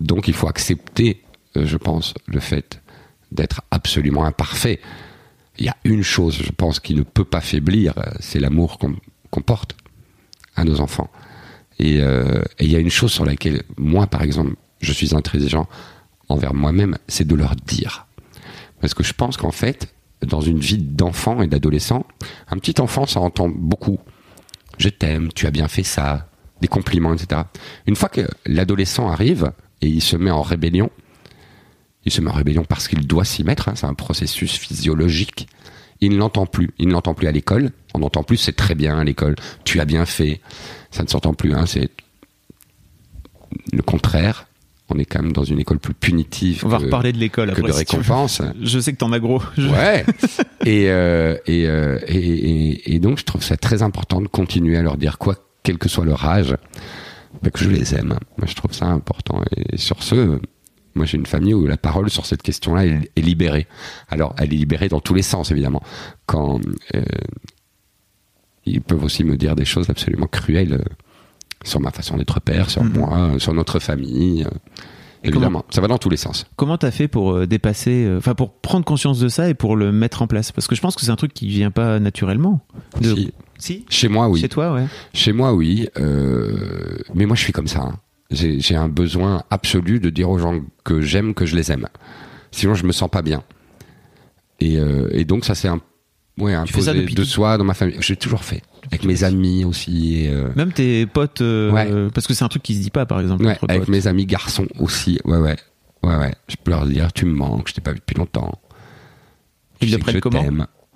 [0.00, 1.22] Donc il faut accepter,
[1.56, 2.80] euh, je pense, le fait
[3.30, 4.80] d'être absolument imparfait.
[5.58, 8.78] il y a une chose, je pense, qui ne peut pas faiblir, euh, c'est l'amour
[8.78, 9.76] qu'on porte
[10.58, 11.10] à nos enfants.
[11.78, 15.14] Et euh, et il y a une chose sur laquelle, moi, par exemple, je suis
[15.14, 15.68] intransigeant
[16.28, 18.06] envers moi-même, c'est de leur dire.
[18.80, 19.94] Parce que je pense qu'en fait,
[20.26, 22.04] dans une vie d'enfant et d'adolescent,
[22.48, 23.98] un petit enfant, ça entend beaucoup.
[24.78, 26.28] Je t'aime, tu as bien fait ça,
[26.60, 27.42] des compliments, etc.
[27.86, 30.90] Une fois que l'adolescent arrive et il se met en rébellion,
[32.04, 35.48] il se met en rébellion parce qu'il doit s'y mettre, hein, c'est un processus physiologique.
[36.00, 36.70] Il ne l'entend plus.
[36.78, 37.72] Il ne l'entend plus à l'école.
[37.98, 39.34] On n'entend plus, c'est très bien à l'école.
[39.64, 40.40] Tu as bien fait.
[40.92, 41.52] Ça ne s'entend plus.
[41.52, 41.90] Hein, c'est
[43.72, 44.46] le contraire.
[44.90, 46.62] On est quand même dans une école plus punitive.
[46.64, 47.68] On va que- reparler de l'école que après.
[47.68, 48.40] de si récompense.
[48.62, 49.42] Je sais que t'en as gros.
[49.58, 50.06] Je- Ouais.
[50.64, 54.76] et, euh, et, euh, et, et, et donc, je trouve ça très important de continuer
[54.78, 56.54] à leur dire quoi, quel que soit leur âge,
[57.42, 58.16] bah, que je les aime.
[58.38, 59.42] Moi, je trouve ça important.
[59.56, 60.38] Et sur ce,
[60.94, 63.66] moi, j'ai une famille où la parole sur cette question-là est, est libérée.
[64.08, 65.82] Alors, elle est libérée dans tous les sens, évidemment.
[66.24, 66.60] Quand
[66.94, 67.02] euh,
[68.70, 70.94] ils peuvent aussi me dire des choses absolument cruelles euh,
[71.64, 72.92] sur ma façon d'être père, sur Mhm.
[72.98, 74.44] moi, euh, sur notre famille.
[74.44, 74.50] euh,
[75.24, 76.46] Et évidemment, ça va dans tous les sens.
[76.56, 79.90] Comment t'as fait pour dépasser, euh, enfin pour prendre conscience de ça et pour le
[79.90, 80.52] mettre en place?
[80.52, 82.60] Parce que je pense que c'est un truc qui vient pas naturellement.
[83.00, 83.32] De- Si.
[83.58, 84.40] Si Chez moi, oui.
[84.40, 84.86] Chez toi, ouais.
[85.12, 85.88] Chez moi, oui.
[85.98, 87.80] euh, mais moi, je suis comme ça.
[87.80, 87.96] hein.
[88.30, 91.88] J'ai un besoin absolu de dire aux gens que j'aime que je les aime.
[92.52, 93.42] Sinon, je me sens pas bien.
[94.60, 95.80] Et, euh, et donc, ça c'est un,
[96.38, 97.96] ouais, fais ça de soi dans ma famille.
[98.00, 98.62] J'ai toujours fait.
[98.86, 100.22] Avec mes amis aussi.
[100.24, 101.88] Et, euh, Même tes potes, euh, Ouais.
[101.90, 103.44] euh, parce que c'est un truc qui se dit pas, par exemple.
[103.44, 103.88] ouais, entre avec potes.
[103.90, 105.18] mes amis garçons aussi.
[105.24, 105.56] Ouais, ouais.
[106.02, 106.34] Ouais, ouais.
[106.48, 108.52] Je peux leur dire, tu me manques, je t'ai pas vu depuis longtemps.
[109.80, 110.44] Ils le prennent comment.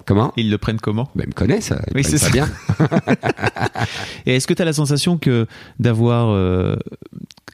[0.05, 1.73] Comment Ils le prennent comment ben, Ils me connaissent.
[1.91, 2.49] Ils Oui, c'est ça bien.
[4.27, 5.47] Et est-ce que tu as la sensation que
[5.79, 6.77] d'avoir euh,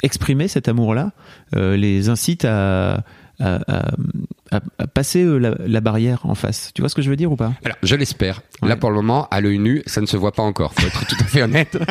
[0.03, 1.13] exprimé cet amour-là
[1.55, 3.05] les incite à,
[3.41, 3.93] à, à-
[4.51, 7.17] à- à passer euh, la, la barrière en face Tu vois ce que je veux
[7.17, 7.53] dire ou pas?
[7.65, 8.43] Alors, je l'espère.
[8.63, 8.69] Ouais.
[8.69, 10.75] Là, pour le moment, à l'œil nu, ça ne se voit pas encore.
[10.75, 11.79] Faut être tout à fait honnête.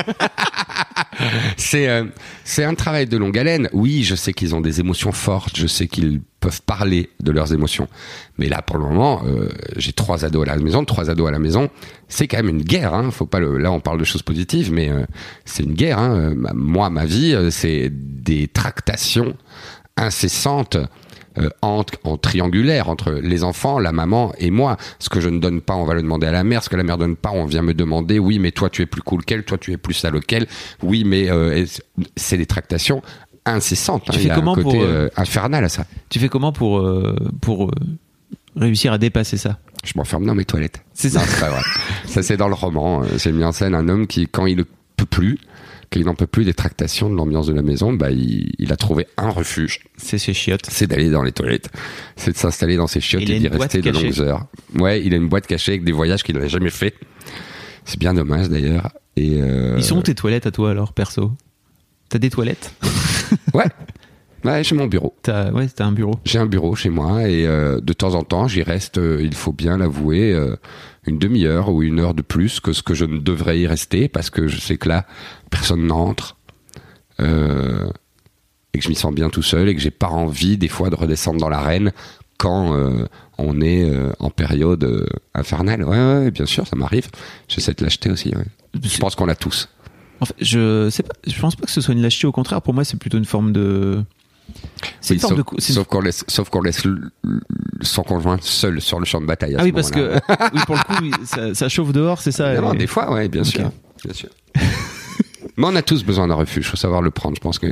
[1.58, 2.06] c'est euh,
[2.44, 3.70] c'est un travail de longue haleine.
[3.74, 5.58] Oui, je sais qu'ils ont des émotions fortes.
[5.58, 7.88] Je sais qu'ils peuvent parler de leurs émotions.
[8.38, 11.32] Mais là, pour le moment, euh, j'ai trois ados à la maison, trois ados à
[11.32, 11.70] la maison.
[12.08, 12.94] C'est quand même une guerre.
[12.94, 13.12] Hein.
[13.12, 13.58] Faut pas le.
[13.58, 15.06] Là, on parle de choses positives, mais euh,
[15.46, 16.00] c'est une guerre.
[16.00, 16.34] Hein.
[16.54, 19.36] Moi, ma vie, c'est des tractations
[19.96, 20.78] incessantes
[21.38, 24.78] euh, en, en triangulaire entre les enfants, la maman et moi.
[25.00, 26.64] Ce que je ne donne pas, on va le demander à la mère.
[26.64, 28.20] Ce que la mère donne pas, on vient me demander.
[28.20, 29.44] Oui, mais toi, tu es plus cool qu'elle.
[29.44, 30.48] Toi, tu es plus sale qu'elle.
[30.84, 31.66] Oui, mais euh,
[32.16, 33.02] c'est- des tractations
[33.46, 34.04] incessantes.
[34.06, 34.14] Tu hein.
[34.14, 35.86] fais Il y a comment un côté pour, euh, infernal à ça.
[36.10, 36.88] Tu fais comment pour,
[37.42, 37.72] pour
[38.56, 39.58] réussir à dépasser ça?
[39.84, 40.82] Je m'enferme dans mes toilettes.
[40.94, 41.62] C'est ça c'est pas vrai.
[42.06, 43.04] ça, c'est dans le roman.
[43.18, 44.64] C'est mis en scène un homme qui, quand il ne
[44.98, 45.40] peut plus,
[45.90, 48.76] qu'il n'en peut plus des tractations de l'ambiance de la maison, bah, il, il a
[48.76, 49.80] trouvé un refuge.
[49.98, 50.66] C'est chez Chiottes.
[50.70, 51.70] c'est d'aller dans les toilettes,
[52.16, 54.46] c'est de s'installer dans ses chiottes Il et d'y rester de longues heures.
[54.78, 56.94] Ouais, il a une boîte cachée avec des voyages qu'il n'avait jamais fait.
[57.86, 58.92] C'est bien dommage d'ailleurs.
[59.16, 61.32] Et euh, Ils sont où tes toilettes à toi alors, perso?
[62.10, 62.74] T'as des toilettes?
[63.54, 63.66] Ouais,
[64.46, 65.14] ouais, chez mon bureau.
[65.22, 66.16] T'as ouais, t'as un bureau.
[66.24, 68.98] J'ai un bureau chez moi et euh, de temps en temps, j'y reste.
[69.00, 70.56] euh, il faut bien l'avouer, euh,
[71.08, 74.08] une demi-heure ou une heure de plus que ce que je ne devrais y rester
[74.08, 75.06] parce que je sais que là,
[75.50, 76.38] personne n'entre.
[77.20, 77.90] Euh,
[78.74, 80.90] et que je m'y sens bien tout seul et que j'ai pas envie des fois
[80.90, 81.92] de redescendre dans l'arène
[82.38, 83.08] quand euh,
[83.40, 85.84] on est euh, en période infernale.
[85.84, 87.08] Ouais, bien sûr, ça m'arrive.
[87.48, 88.34] J'ai cette lâcheté aussi.
[88.80, 89.70] Je pense qu'on l'a tous.
[90.40, 92.28] Je sais pas, je pense pas que ce soit une lâcheté.
[92.28, 94.04] Au contraire, pour moi, c'est plutôt une forme de.
[95.10, 95.44] Oui, sauf de.
[95.60, 96.84] sauf qu'on laisse, sauf qu'on laisse
[97.82, 99.56] son conjoint seul sur le champ de bataille.
[99.56, 100.14] à Ah ce oui, parce que
[100.54, 102.54] oui, pour le coup, oui, ça, ça chauffe dehors, c'est ça.
[102.54, 103.72] Et- des fois, ouais, bien sûr,
[104.04, 104.30] bien sûr.
[105.56, 106.68] Mais on a tous besoin d'un refuge.
[106.68, 107.36] Faut savoir le prendre.
[107.36, 107.68] Je pense que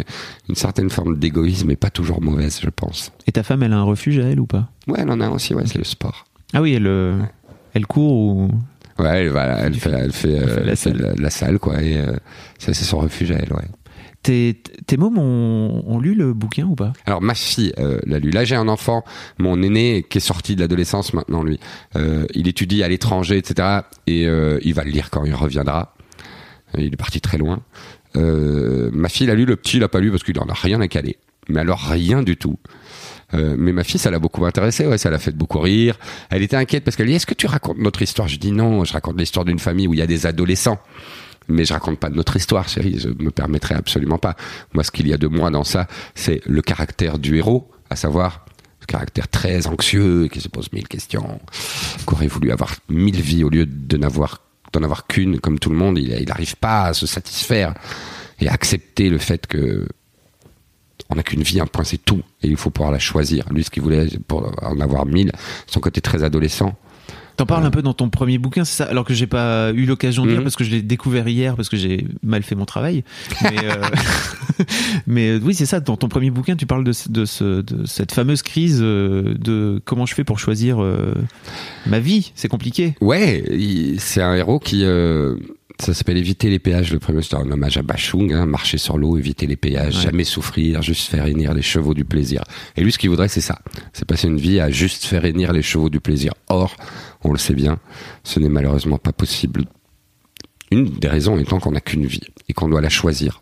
[0.50, 2.60] une certaine forme d'égoïsme est pas toujours mauvaise.
[2.64, 3.12] Je pense.
[3.28, 4.70] Et ta femme, elle a un refuge à elle ou pas?
[4.88, 5.54] Ouais, elle en a aussi.
[5.54, 6.26] Ouais, c'est le sport.
[6.54, 7.20] Ah oui, elle, euh,
[7.76, 8.52] elle court ou.
[8.98, 10.98] Ouais, elle, voilà, elle fait, elle fait, fait la salle.
[10.98, 11.82] la, la salle, quoi.
[11.84, 12.14] Et euh,
[12.58, 13.68] ça, c'est son refuge à elle, ouais.
[14.26, 16.94] Tes, tes mômes ont, lu le bouquin ou pas?
[17.06, 18.32] Alors ma fille euh, l'a lu.
[18.32, 19.04] Là j'ai un enfant,
[19.38, 21.60] mon aîné qui est sorti de l'adolescence maintenant lui.
[21.96, 23.82] Euh, il étudie à l'étranger, etc.
[24.08, 25.94] Et euh, il va le lire quand il reviendra.
[26.76, 27.62] Il est parti très loin.
[28.16, 30.88] Ma fille l'a lu, le petit l'a pas lu parce qu'il en a rien à
[30.88, 31.18] caler.
[31.48, 32.58] Mais alors rien du tout.
[33.32, 36.00] Mais ma fille, ça l'a beaucoup intéressé, ouais, ça l'a fait beaucoup rire.
[36.32, 38.28] Elle était inquiète parce qu'elle dit Est-ce que tu racontes notre histoire?
[38.28, 40.80] Je dis non, je raconte l'histoire d'une famille où il y a des adolescents.
[41.47, 44.36] Mais je raconte pas notre histoire, chérie, je me permettrai absolument pas.
[44.73, 47.95] Moi, ce qu'il y a de moi dans ça, c'est le caractère du héros, à
[47.95, 48.45] savoir
[48.81, 51.39] ce caractère très anxieux, qui se pose mille questions,
[52.08, 54.41] qui aurait voulu avoir mille vies au lieu de n'avoir
[54.73, 55.97] d'en avoir qu'une, comme tout le monde.
[55.97, 57.73] Il il n'arrive pas à se satisfaire
[58.39, 59.88] et à accepter le fait que
[61.10, 63.45] on n'a qu'une vie, un point, c'est tout, et il faut pouvoir la choisir.
[63.51, 65.31] Lui, ce qu'il voulait, pour en avoir mille,
[65.67, 66.75] son côté très adolescent,
[67.38, 68.89] T'en parles un peu dans ton premier bouquin, c'est ça?
[68.89, 70.43] Alors que j'ai pas eu l'occasion de lire Mhm.
[70.43, 73.04] parce que je l'ai découvert hier parce que j'ai mal fait mon travail.
[73.43, 73.82] Mais, euh,
[75.08, 75.80] mais euh, oui, c'est ça.
[75.80, 79.34] Dans ton premier bouquin, tu parles de, ce- de, ce, de cette fameuse crise euh,
[79.38, 81.13] de comment je fais pour choisir euh,
[81.86, 82.32] ma vie.
[82.36, 82.95] C'est compliqué.
[83.02, 83.43] Ouais,
[84.00, 84.84] c'est un héros qui.
[84.84, 85.36] euh,
[85.78, 86.93] ça s'appelle Éviter les péages.
[86.93, 90.04] Le premier, c'est un hommage à Bachung, hein, marcher sur l'eau, éviter les péages, Ouais.
[90.04, 92.43] jamais souffrir, juste faire hennir les chevaux du plaisir.
[92.78, 93.60] Et lui, ce qu'il voudrait, c'est ça.
[93.91, 96.34] C'est passer une vie à juste faire hennir les chevaux du plaisir.
[96.48, 96.78] Or,
[97.26, 97.80] on le sait bien,
[98.24, 99.66] ce n'est malheureusement pas possible.
[100.72, 103.42] Une des raisons étant qu'on n'a qu'une vie et qu'on doit la choisir.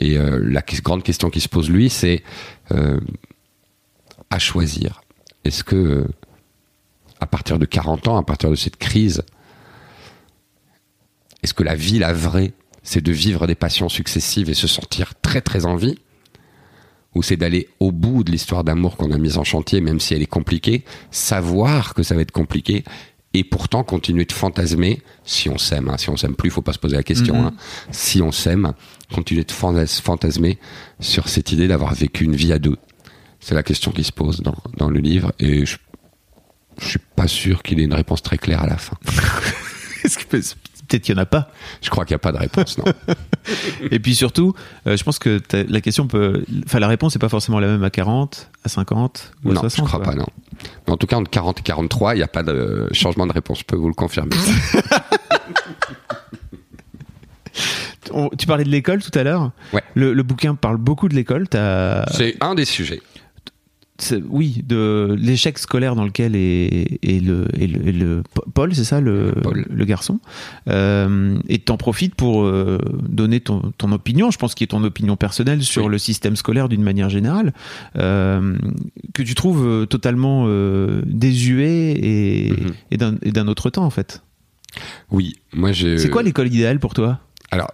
[0.00, 2.22] Et euh, la grande question qui se pose lui, c'est
[2.72, 3.00] euh,
[4.30, 5.02] à choisir.
[5.44, 6.08] Est-ce que euh,
[7.20, 9.22] à partir de 40 ans, à partir de cette crise,
[11.42, 15.14] est-ce que la vie, la vraie, c'est de vivre des passions successives et se sentir
[15.20, 15.98] très très en vie?
[17.14, 20.14] Ou c'est d'aller au bout de l'histoire d'amour qu'on a mise en chantier, même si
[20.14, 22.82] elle est compliquée, savoir que ça va être compliqué
[23.34, 26.62] et pourtant continuer de fantasmer, si on s'aime, hein, si on s'aime plus, il faut
[26.62, 27.46] pas se poser la question, Mhm.
[27.46, 27.54] hein,
[27.90, 28.72] si on s'aime,
[29.12, 30.58] continuer de fantas- fantasmer
[31.00, 32.76] sur cette idée d'avoir vécu une vie à deux.
[33.40, 35.76] C'est la question qui se pose dans, dans le livre et je,
[36.80, 38.96] je suis pas sûr qu'il ait une réponse très claire à la fin.
[40.04, 40.36] Est-ce que-
[40.88, 41.50] Peut-être qu'il y en a pas.
[41.82, 42.84] Je crois qu'il n'y a pas de réponse, non.
[43.90, 44.54] Et puis surtout,
[44.86, 47.82] euh, je pense que la question peut, enfin la réponse n'est pas forcément la même
[47.84, 49.84] à 40, à 50 ou à non, 60.
[49.86, 50.12] je crois quoi.
[50.12, 50.26] pas, non.
[50.86, 53.32] Mais en tout cas, entre 40 et 43, il n'y a pas de changement de
[53.32, 54.36] réponse, je peux vous le confirmer.
[58.12, 59.50] On- tu parlais de l'école tout à l'heure.
[59.72, 59.82] Ouais.
[59.94, 61.46] Le, le bouquin parle beaucoup de l'école.
[62.12, 63.00] C'est un des sujets.
[64.28, 68.22] Oui, de l'échec scolaire dans lequel est, est le, est le, est le-
[68.54, 69.64] Paul, c'est ça, le, Paul.
[69.68, 70.20] le garçon.
[70.68, 74.82] Euh, et t'en profites pour euh, donner ton, ton opinion, je pense qui est ton
[74.84, 75.90] opinion personnelle sur Oui.
[75.90, 77.52] le système scolaire d'une manière générale,
[77.96, 78.56] euh,
[79.14, 80.46] que tu trouves totalement
[81.06, 82.72] désuet et, Mhm.
[82.90, 84.22] et d'un- et d'un autre temps en fait.
[85.10, 85.98] Oui, moi j'ai.
[85.98, 87.20] C'est quoi l'école idéale pour toi?
[87.50, 87.70] Alors,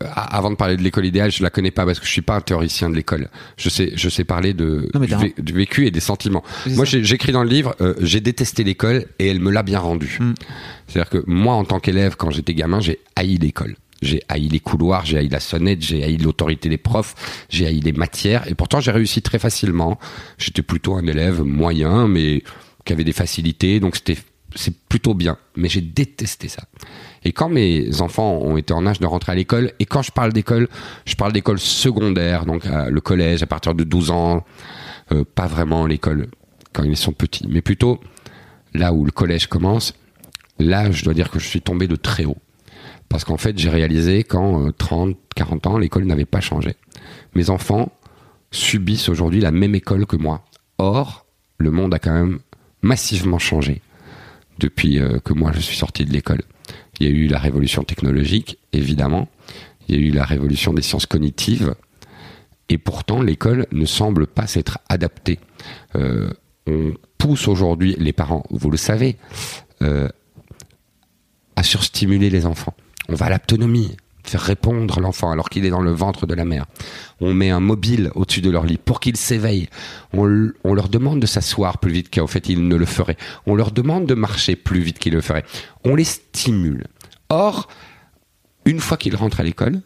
[0.00, 2.36] avant de parler de l'école idéale, je la connais pas parce que je suis pas
[2.36, 3.28] un théoricien de l'école.
[3.56, 6.44] Je sais, je sais parler de Non, du, t'as- vé- du vécu et des sentiments.
[6.66, 10.18] Moi, j'écris dans le livre, euh, j'ai détesté l'école et elle me l'a bien rendu.
[10.20, 10.34] Mm.
[10.86, 13.76] C'est-à-dire que moi, en tant qu'élève, quand j'étais gamin, j'ai haï l'école.
[14.02, 17.14] J'ai haï les couloirs, j'ai haï la sonnette, j'ai haï l'autorité des profs,
[17.48, 19.98] j'ai haï les matières, et pourtant j'ai réussi très facilement.
[20.36, 22.42] J'étais plutôt un élève moyen, mais
[22.84, 24.18] qui avait des facilités, donc c'était
[24.54, 25.38] c'est plutôt bien.
[25.56, 26.64] Mais j'ai détesté ça.
[27.26, 30.12] Et quand mes enfants ont été en âge de rentrer à l'école, et quand je
[30.12, 30.68] parle d'école,
[31.06, 34.44] je parle d'école secondaire, donc euh, le collège à partir de 12 ans,
[35.10, 36.28] euh, pas vraiment l'école
[36.72, 37.98] quand ils sont petits, mais plutôt
[38.74, 39.92] là où le collège commence,
[40.60, 42.36] là je dois dire que je suis tombé de très haut.
[43.08, 46.76] Parce qu'en fait j'ai réalisé qu'en euh, 30, 40 ans, l'école n'avait pas changé.
[47.34, 47.90] Mes enfants
[48.52, 50.44] subissent aujourd'hui la même école que moi.
[50.78, 51.26] Or,
[51.58, 52.38] le monde a quand même
[52.82, 53.82] massivement changé
[54.60, 56.42] depuis euh, que moi je suis sorti de l'école.
[57.00, 59.28] Il y a eu la révolution technologique, évidemment.
[59.88, 61.74] Il y a eu la révolution des sciences cognitives.
[62.68, 65.38] Et pourtant, l'école ne semble pas s'être adaptée.
[65.94, 66.30] Euh,
[66.66, 69.16] on pousse aujourd'hui les parents, vous le savez,
[69.82, 70.08] euh,
[71.54, 72.74] à surstimuler les enfants.
[73.08, 73.96] On va à l'autonomie,
[74.28, 76.66] faire répondre l'enfant alors qu'il est dans le ventre de la mère.
[77.20, 79.68] On met un mobile au-dessus de leur lit pour qu'ils s'éveillent.
[80.12, 83.16] On, leur demande de s'asseoir plus vite qu'en fait ils ne le feraient.
[83.46, 85.44] On leur demande de marcher plus vite qu'ils le feraient.
[85.84, 86.86] On les stimule.
[87.28, 87.68] Or,
[88.64, 89.80] une fois qu'ils rentrent à l'école,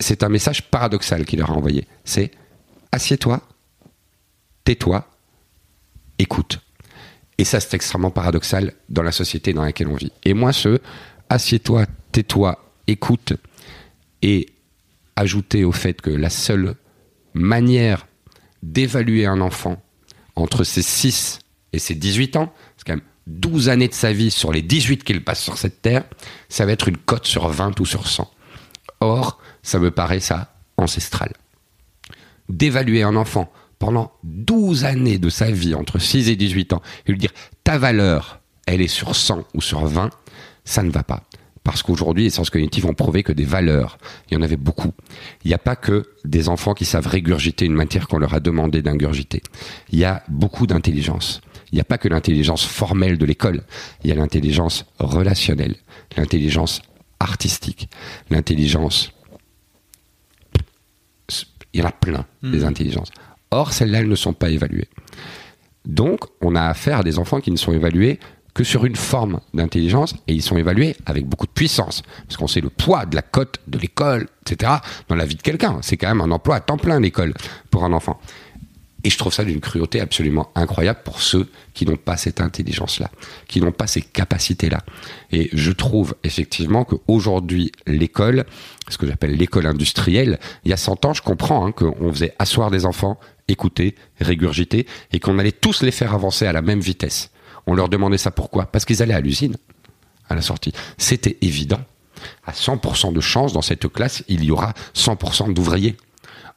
[0.00, 1.86] c'est un message paradoxal qu'il leur a envoyé.
[2.04, 2.30] C'est
[2.92, 3.40] assieds-toi,
[4.64, 5.08] tais-toi,
[6.18, 6.60] écoute.
[7.38, 10.12] Et ça, c'est extrêmement paradoxal dans la société dans laquelle on vit.
[10.24, 10.80] Et moi, ce
[11.28, 13.34] assieds-toi, tais-toi, écoute,
[14.22, 14.46] et
[15.16, 16.74] ajouter au fait que la seule
[17.34, 18.06] manière
[18.62, 19.82] d'évaluer un enfant
[20.34, 21.40] entre ses 6
[21.72, 25.04] et ses 18 ans, c'est quand même 12 années de sa vie sur les 18
[25.04, 26.04] qu'il passe sur cette terre,
[26.48, 28.30] ça va être une cote sur 20 ou sur 100.
[29.00, 31.32] Or, ça me paraît ça ancestral.
[32.48, 37.12] D'évaluer un enfant pendant 12 années de sa vie, entre 6 et 18 ans, et
[37.12, 37.32] lui dire
[37.64, 40.10] ta valeur, elle est sur 100 ou sur 20,
[40.64, 41.24] ça ne va pas.
[41.66, 43.98] Parce qu'aujourd'hui, les sciences cognitives ont prouvé que des valeurs,
[44.30, 44.92] il y en avait beaucoup.
[45.44, 48.38] Il n'y a pas que des enfants qui savent régurgiter une matière qu'on leur a
[48.38, 49.42] demandé d'ingurgiter.
[49.90, 51.40] Il y a beaucoup d'intelligence.
[51.72, 53.64] Il n'y a pas que l'intelligence formelle de l'école.
[54.04, 55.74] Il y a l'intelligence relationnelle,
[56.16, 56.82] l'intelligence
[57.18, 57.90] artistique,
[58.30, 59.10] l'intelligence...
[61.72, 63.10] Il y en a plein, des intelligences.
[63.50, 64.88] Or, celles-là, elles ne sont pas évaluées.
[65.84, 68.20] Donc, on a affaire à des enfants qui ne sont évalués
[68.56, 72.46] que sur une forme d'intelligence et ils sont évalués avec beaucoup de puissance parce qu'on
[72.46, 74.72] sait le poids de la cote de l'école, etc.
[75.08, 75.78] dans la vie de quelqu'un.
[75.82, 77.34] C'est quand même un emploi à temps plein l'école
[77.70, 78.18] pour un enfant.
[79.04, 83.10] Et je trouve ça d'une cruauté absolument incroyable pour ceux qui n'ont pas cette intelligence-là,
[83.46, 84.82] qui n'ont pas ces capacités-là.
[85.32, 88.46] Et je trouve effectivement qu'aujourd'hui, l'école,
[88.88, 92.32] ce que j'appelle l'école industrielle, il y a 100 ans, je comprends hein, qu'on faisait
[92.38, 96.80] asseoir des enfants, écouter, régurgiter, et qu'on allait tous les faire avancer à la même
[96.80, 97.30] vitesse.
[97.66, 98.66] On leur demandait ça pourquoi?
[98.66, 99.56] Parce qu'ils allaient à l'usine,
[100.28, 100.72] à la sortie.
[100.98, 101.80] C'était évident.
[102.46, 105.96] À 100% de chance, dans cette classe, il y aura 100% d'ouvriers.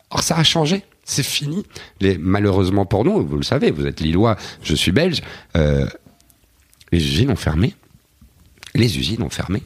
[0.10, 0.84] Or, ça a changé.
[1.04, 1.66] C'est fini.
[2.20, 5.22] Malheureusement pour nous, vous le savez, vous êtes lillois, je suis belge,
[5.58, 5.88] euh,
[6.92, 7.76] les usines ont fermé.
[8.76, 9.64] Les usines ont fermé.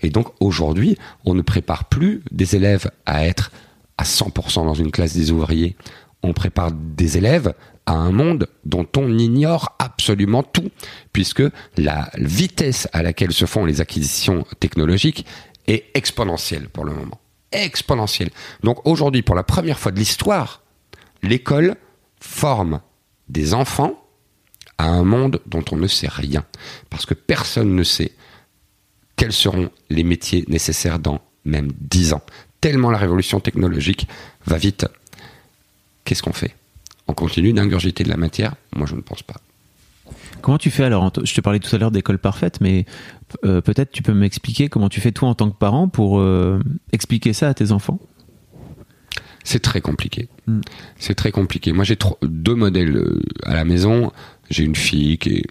[0.00, 3.52] Et donc aujourd'hui, on ne prépare plus des élèves à être
[3.96, 5.76] à 100% dans une classe des ouvriers.
[6.22, 7.54] On prépare des élèves
[7.86, 10.70] à un monde dont on ignore absolument tout,
[11.12, 11.42] puisque
[11.76, 15.26] la vitesse à laquelle se font les acquisitions technologiques
[15.66, 17.20] est exponentielle pour le moment.
[17.50, 18.30] Exponentielle.
[18.62, 20.62] Donc aujourd'hui, pour la première fois de l'histoire,
[21.22, 21.76] l'école
[22.20, 22.80] forme
[23.28, 23.98] des enfants
[24.78, 26.44] à un monde dont on ne sait rien.
[26.88, 28.12] Parce que personne ne sait
[29.16, 32.22] quels seront les métiers nécessaires dans même dix ans.
[32.60, 34.08] Tellement la révolution technologique
[34.46, 34.86] va vite.
[36.04, 36.54] Qu'est-ce qu'on fait?
[37.08, 38.54] On continue d'ingurgiter de la matière?
[38.74, 39.36] Moi, je ne pense pas.
[40.40, 42.84] Comment tu fais alors Je te parlais tout à l'heure d'école parfaite, mais
[43.44, 46.60] euh, peut-être tu peux m'expliquer comment tu fais toi en tant que parent pour euh,
[46.92, 48.00] expliquer ça à tes enfants?
[49.44, 50.28] C'est très compliqué.
[50.46, 50.60] Hmm.
[50.98, 51.72] C'est très compliqué.
[51.72, 54.12] Moi, j'ai deux modèles euh, à la maison.
[54.50, 55.46] J'ai une fille qui est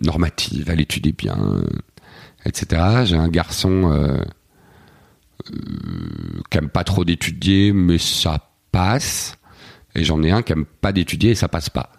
[0.00, 1.62] normative, elle étudie bien,
[2.44, 3.04] etc.
[3.04, 4.18] J'ai un garçon
[6.50, 9.36] qui aime pas trop d'étudier, mais ça passe.
[9.96, 11.90] Et j'en ai un qui aime pas d'étudier et ça passe pas.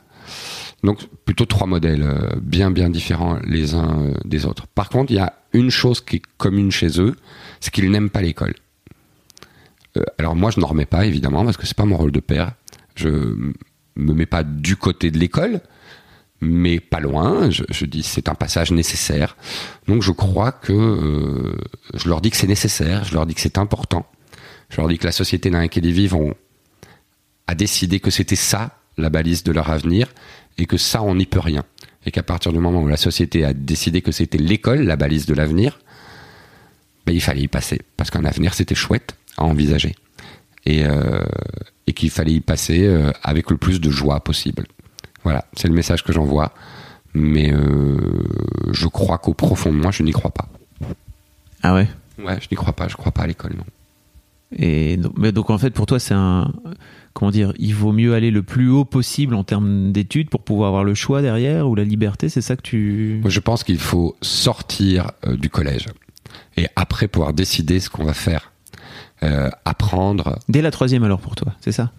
[0.84, 4.68] Donc plutôt trois modèles euh, bien bien différents les uns euh, des autres.
[4.68, 7.16] Par contre, il y a une chose qui est commune chez eux,
[7.60, 8.54] c'est qu'ils n'aiment pas l'école.
[9.98, 12.20] Euh, alors moi, je n'en remets pas évidemment parce que c'est pas mon rôle de
[12.20, 12.52] père.
[12.96, 15.62] Je me mets pas du côté de l'école,
[16.42, 17.50] mais pas loin.
[17.50, 19.36] Je, je dis c'est un passage nécessaire.
[19.88, 21.56] Donc je crois que
[21.96, 24.06] je leur dis que c'est nécessaire, je leur dis que c'est important.
[24.70, 26.16] Je leur dis que la société dans laquelle ils vivent
[27.48, 30.08] a décidé que c'était ça la balise de leur avenir
[30.58, 31.64] et que ça, on n'y peut rien.
[32.06, 35.26] Et qu'à partir du moment où la société a décidé que c'était l'école, la balise
[35.26, 35.80] de l'avenir,
[37.06, 37.82] ben, il fallait y passer.
[37.96, 39.96] Parce qu'un avenir, c'était chouette à envisager.
[40.66, 41.24] Et, euh,
[41.86, 44.66] et qu'il fallait y passer euh, avec le plus de joie possible.
[45.24, 46.54] Voilà, c'est le message que j'envoie.
[47.14, 47.98] Mais euh,
[48.72, 50.50] je crois qu'au profond de moi, je n'y crois pas.
[51.64, 51.88] Ah ouais?
[52.20, 52.88] Ouais, je n'y crois pas.
[52.88, 53.66] Je crois pas à l'école, non.
[54.56, 56.54] Et donc, mais donc en fait, pour toi, c'est un
[57.18, 60.68] comment dire, il vaut mieux aller le plus haut possible en termes d'études pour pouvoir
[60.68, 63.24] avoir le choix derrière ou la liberté, c'est ça que tu...
[63.26, 65.88] Je pense qu'il faut sortir euh, du collège
[66.58, 68.52] et après pouvoir décider ce qu'on va faire.
[69.24, 70.38] Euh, apprendre.
[70.48, 71.92] Dès la troisième alors pour toi, c'est ça?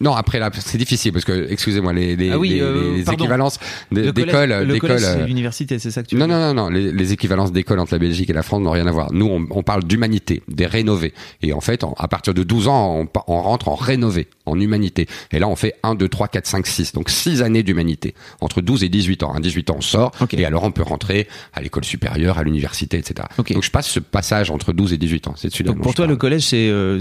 [0.00, 3.58] Non, après là, c'est difficile parce que, excusez-moi, les, les, ah les, euh, équivalences
[3.90, 7.52] d'école, d'école, c'est l'université, c'est ça que tu veux non, non, non, non, les, équivalences
[7.52, 9.12] d'école entre la Belgique et la France n'ont rien à voir.
[9.12, 11.14] Nous, on, on parle d'humanité, des rénovés.
[11.42, 15.06] Et en fait, à partir de 12 ans, on, on, rentre en rénové, en humanité.
[15.32, 16.92] Et là, on fait 1, 2, 3, 4, 5, 6.
[16.92, 18.14] Donc 6 années d'humanité.
[18.40, 19.32] Entre 12 et 18 ans.
[19.32, 20.12] À 18 ans, on sort.
[20.32, 23.26] Et alors, on peut rentrer à l'école supérieure, à l'université, etc.
[23.36, 25.34] Donc je passe ce passage entre 12 et 18 ans.
[25.36, 25.72] C'est celui-là.
[25.72, 26.68] Pour toi, le collège, c'est...
[26.68, 27.00] Euh,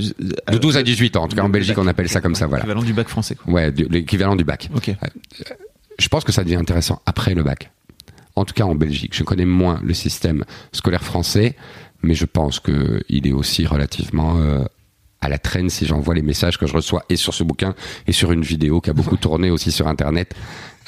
[0.51, 1.23] de 12 à 18 ans.
[1.23, 3.36] En tout cas, en Belgique, on appelle ça comme ça, voilà du bac français.
[3.36, 3.54] Quoi.
[3.54, 4.69] Ouais, l'équivalent du bac.
[4.76, 4.91] Ok.
[6.00, 7.71] Je pense que ça devient intéressant après le bac.
[8.36, 9.15] En tout cas en Belgique.
[9.15, 11.56] Je connais moins le système scolaire français,
[12.04, 14.63] mais je pense que il est aussi relativement euh,
[15.21, 17.73] à la traîne si j'envoie les messages que je reçois et sur ce bouquin
[18.06, 20.36] et sur une vidéo qui a beaucoup tourné aussi sur internet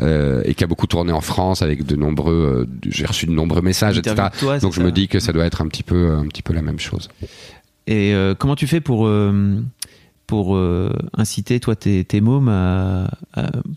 [0.01, 3.31] euh, et qui a beaucoup tourné en France avec de nombreux euh, j'ai reçu de
[3.31, 4.27] nombreux messages etc
[4.61, 6.61] donc je me dis que ça doit être un petit peu un petit peu la
[6.61, 7.09] même chose
[7.87, 9.09] et comment tu fais pour
[10.29, 13.09] pour euh, inciter toi tes, tes mômes à,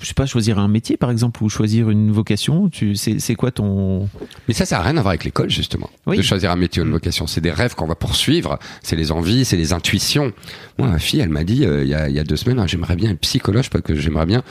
[0.02, 2.68] je sais pas choisir un métier par exemple ou choisir une vocation.
[2.68, 4.06] Tu c'est quoi ton
[4.48, 5.88] mais ça ça n'a rien à voir avec l'école justement.
[6.06, 7.26] De choisir un métier ou une vocation.
[7.26, 8.58] C'est des rêves qu'on va poursuivre.
[8.82, 10.34] C'est les envies c'est les intuitions.
[10.76, 12.66] Moi ma fille elle m'a dit euh, il y, a, y, a, deux semaines ah,
[12.66, 14.42] j'aimerais bien être psychologue parce que j'aimerais bien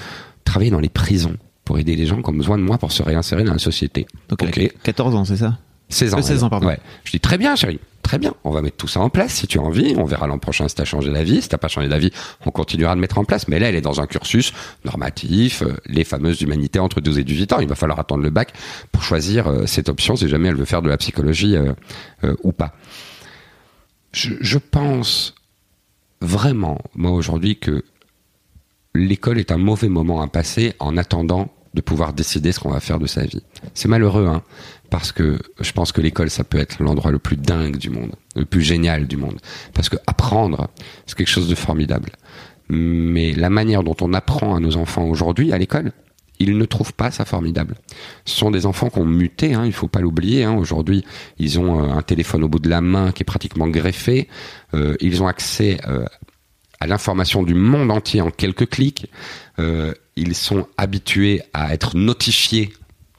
[0.44, 3.04] travailler dans les prisons pour aider les gens qui ont besoin de moi pour se
[3.04, 4.08] réinsérer dans la société.
[4.28, 4.72] Donc okay.
[4.82, 5.60] 14 ans c'est ça?
[5.90, 6.66] 16 ans 16 ans pardon.
[6.66, 6.80] Ouais.
[7.04, 9.48] je dis très bien chérie Très bien, on va mettre tout ça en place si
[9.48, 9.94] tu as envie.
[9.98, 11.42] On verra l'an prochain si tu as changé d'avis.
[11.42, 12.12] Si tu pas changé d'avis,
[12.46, 13.48] on continuera de mettre en place.
[13.48, 14.54] Mais là, elle est dans un cursus
[14.86, 17.60] normatif, euh, les fameuses humanités entre 12 et 18 ans.
[17.60, 18.54] Il va falloir attendre le bac
[18.92, 22.52] pour choisir euh, cette option si jamais elle veut faire de la psychologie euh, ou
[22.52, 22.74] pas.
[24.14, 25.36] Je, je pense
[26.22, 27.84] vraiment, moi aujourd'hui, que
[28.94, 32.80] l'école est un mauvais moment à passer en attendant de pouvoir décider ce qu'on va
[32.80, 33.44] faire de sa vie.
[33.74, 34.44] C'est malheureux, hein,
[34.92, 38.12] parce que je pense que l'école, ça peut être l'endroit le plus dingue du monde,
[38.36, 39.40] le plus génial du monde.
[39.74, 40.68] Parce que apprendre,
[41.08, 42.12] c'est quelque chose de formidable.
[42.68, 45.94] Mais la manière dont on apprend à nos enfants aujourd'hui à l'école,
[46.40, 47.76] ils ne trouvent pas ça formidable.
[48.26, 50.44] Ce sont des enfants qui ont muté, hein, il faut pas l'oublier.
[50.44, 50.56] Hein.
[50.56, 51.06] Aujourd'hui,
[51.40, 54.28] ils ont euh, un téléphone au bout de la main qui est pratiquement greffé.
[54.74, 56.06] Euh, ils ont accès euh,
[56.82, 59.08] à l'information du monde entier en quelques clics.
[60.18, 62.74] Ils sont habitués à être notifiés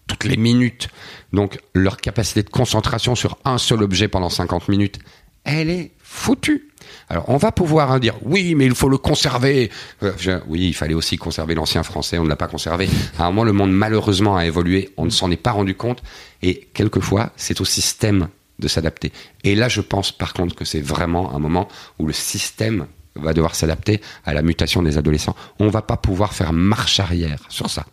[0.07, 0.89] toutes les minutes.
[1.33, 4.99] Donc leur capacité de concentration sur un seul objet pendant 50 minutes,
[5.45, 6.69] elle est foutue.
[7.09, 9.71] Alors on va pouvoir hein, dire oui, mais il faut le conserver.
[10.03, 10.13] Euh,
[10.47, 12.89] oui, il fallait aussi conserver l'ancien français, on ne l'a pas conservé.
[13.19, 16.03] À un moment, le monde malheureusement a évolué, on ne s'en est pas rendu compte.
[16.43, 18.29] Et quelquefois, c'est au système
[18.59, 19.13] de s'adapter.
[19.45, 23.33] Et là, je pense par contre que c'est vraiment un moment où le système va
[23.33, 25.37] devoir s'adapter à la mutation des adolescents.
[25.59, 27.87] On va pas pouvoir faire marche arrière sur ça.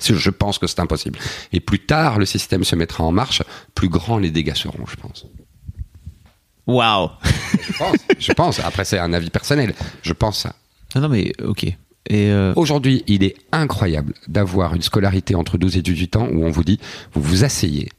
[0.00, 1.18] Je pense que c'est impossible.
[1.52, 3.42] Et plus tard, le système se mettra en marche,
[3.74, 5.26] plus grands les dégâts seront, je pense.
[6.66, 7.10] Waouh
[7.60, 7.96] Je pense.
[8.18, 8.60] je pense.
[8.60, 9.74] Après, c'est un avis personnel.
[10.02, 10.54] Je pense ça.
[10.94, 11.66] Non, non, mais ok.
[12.12, 16.50] Euh, Aujourd'hui, il est incroyable d'avoir une scolarité entre 12 et 18 ans où on
[16.50, 16.78] vous dit,
[17.12, 17.90] vous vous asseyez,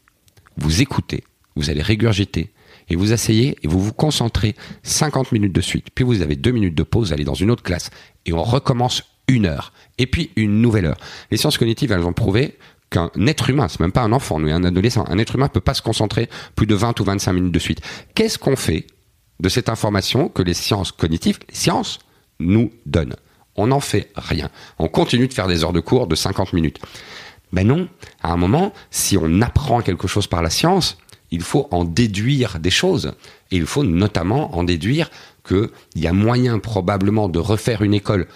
[0.58, 1.24] vous écoutez,
[1.56, 2.52] vous allez régurgiter,
[2.90, 5.88] et vous asseyez et vous vous concentrez 50 minutes de suite.
[5.94, 7.92] Puis vous avez deux minutes de pause, allez dans une autre classe,
[8.26, 10.98] et on recommence une heure, et puis une nouvelle heure.
[11.32, 12.58] Les sciences cognitives, elles ont prouvé
[12.90, 15.62] qu'un être humain, c'est même pas un enfant, mais un adolescent, un être humain peut
[15.62, 17.82] pas se concentrer plus de 20 ou 25 minutes de suite.
[18.16, 18.88] Qu'est-ce qu'on fait
[19.40, 22.00] de cette information que les sciences cognitives, les sciences,
[22.40, 23.16] nous donnent?
[23.56, 24.50] On n'en fait rien.
[24.80, 26.80] On continue de faire des heures de cours de 50 minutes.
[27.52, 27.88] Ben non,
[28.22, 30.98] à un moment, si on apprend quelque chose par la science,
[31.32, 33.14] il faut en déduire des choses.
[33.52, 35.10] Et il faut notamment en déduire
[35.48, 38.28] qu'il y a moyen probablement de refaire une école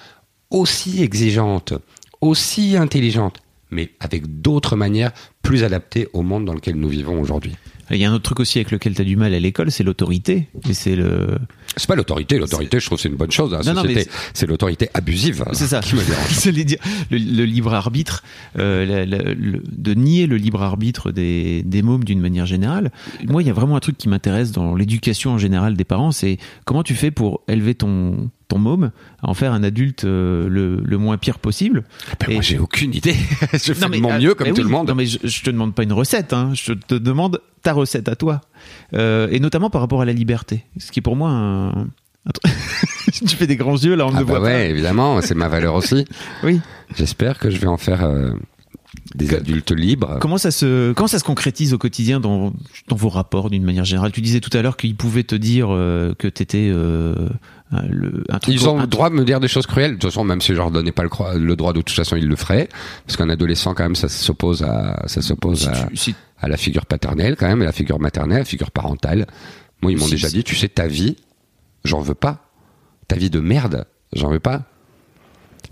[0.54, 1.74] aussi exigeante,
[2.22, 3.39] aussi intelligente,
[3.72, 7.54] mais avec d'autres manières plus adaptées au monde dans lequel nous vivons aujourd'hui.
[7.91, 9.70] il y a un autre truc aussi avec lequel tu as du mal à l'école,
[9.72, 10.47] c'est l'autorité.
[10.70, 11.38] Et c'est le.
[11.76, 13.49] C'est pas l'autorité, l'autorité, je trouve c'est une bonne chose.
[13.51, 14.10] dans la Non, non, société.
[14.10, 15.80] mais c'est l'autorité abusive C'est ça.
[15.82, 16.47] qui me dérange.
[16.66, 16.78] Dire
[17.12, 18.24] le, le libre arbitre,
[18.60, 22.91] euh, la- la- le- de nier le libre arbitre des, des mômes d'une manière générale.
[23.28, 26.12] Moi, il y a vraiment un truc qui m'intéresse dans l'éducation en général des parents,
[26.12, 28.91] c'est comment tu fais pour élever ton ton môme
[29.22, 31.84] à en faire un adulte euh, le, le moins pire possible.
[32.20, 33.16] Ben, Et- moi, j'ai aucune idée.
[33.54, 34.64] je fais de mon euh, mieux comme tout oui.
[34.64, 34.88] le monde.
[34.89, 36.52] Non, mais je, je te demande pas une recette, hein.
[36.54, 38.41] je te demande ta recette à toi.
[38.94, 40.66] Euh, et notamment par rapport à la liberté.
[40.78, 41.88] Ce qui est pour moi un.
[43.12, 45.50] tu fais des grands yeux là, on ne Ah bah voit ouais, évidemment, c'est ma
[45.50, 46.06] valeur aussi.
[46.44, 46.60] Oui.
[46.96, 48.32] J'espère que je vais en faire euh,
[49.16, 50.18] des Que- adultes libres.
[50.22, 52.54] Comment ça se comment ça se concrétise au quotidien dans,
[52.88, 54.12] dans vos rapports d'une manière générale?
[54.12, 57.30] Tu disais tout à l'heure qu'ils pouvaient te dire euh, que t'étais euh, un-
[57.90, 59.92] le un truc Ils ont le droit de me dire des choses cruelles.
[59.92, 62.28] De toute façon, même si je leur donnais pas le, droit, de toute façon, ils
[62.28, 62.70] le feraient.
[63.06, 66.58] Parce qu'un adolescent, quand même, ça s'oppose à, ça s'oppose si à, si- à la
[66.58, 69.26] figure paternelle, quand même, et la figure maternelle, la figure parentale.
[69.82, 71.16] Moi, ils m'ont Si- déjà dit, tu sais, ta vie,
[71.84, 72.50] j'en veux pas.
[73.08, 74.64] Ta vie de merde, j'en veux pas.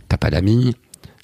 [0.10, 0.76] T'as pas d'amis.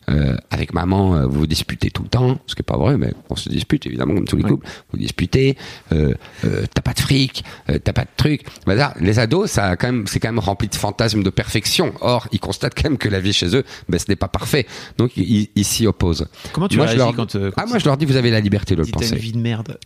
[0.10, 2.97] Euh, avec maman, euh, vous vous disputez tout le temps, ce qui est pas vrai,
[2.97, 4.66] mais on se dispute évidemment comme tous les couples.
[4.91, 5.58] Vous disputez,
[5.91, 6.14] euh,
[6.45, 8.43] euh, t'as pas de fric, euh, t'as pas de truc.
[8.68, 11.93] Là, les ados, ça a quand même, c'est quand même rempli de fantasmes de perfection.
[11.99, 14.66] Or, ils constatent quand même que la vie chez eux, ben, ce n'est pas parfait.
[14.97, 16.26] Donc, ils, s'y opposent.
[16.53, 18.39] Comment tu Moi, réagis leur- quand, quand Ah, moi, je leur dis, vous avez la
[18.39, 19.16] liberté de le t'as une penser.
[19.18, 19.78] vie de merde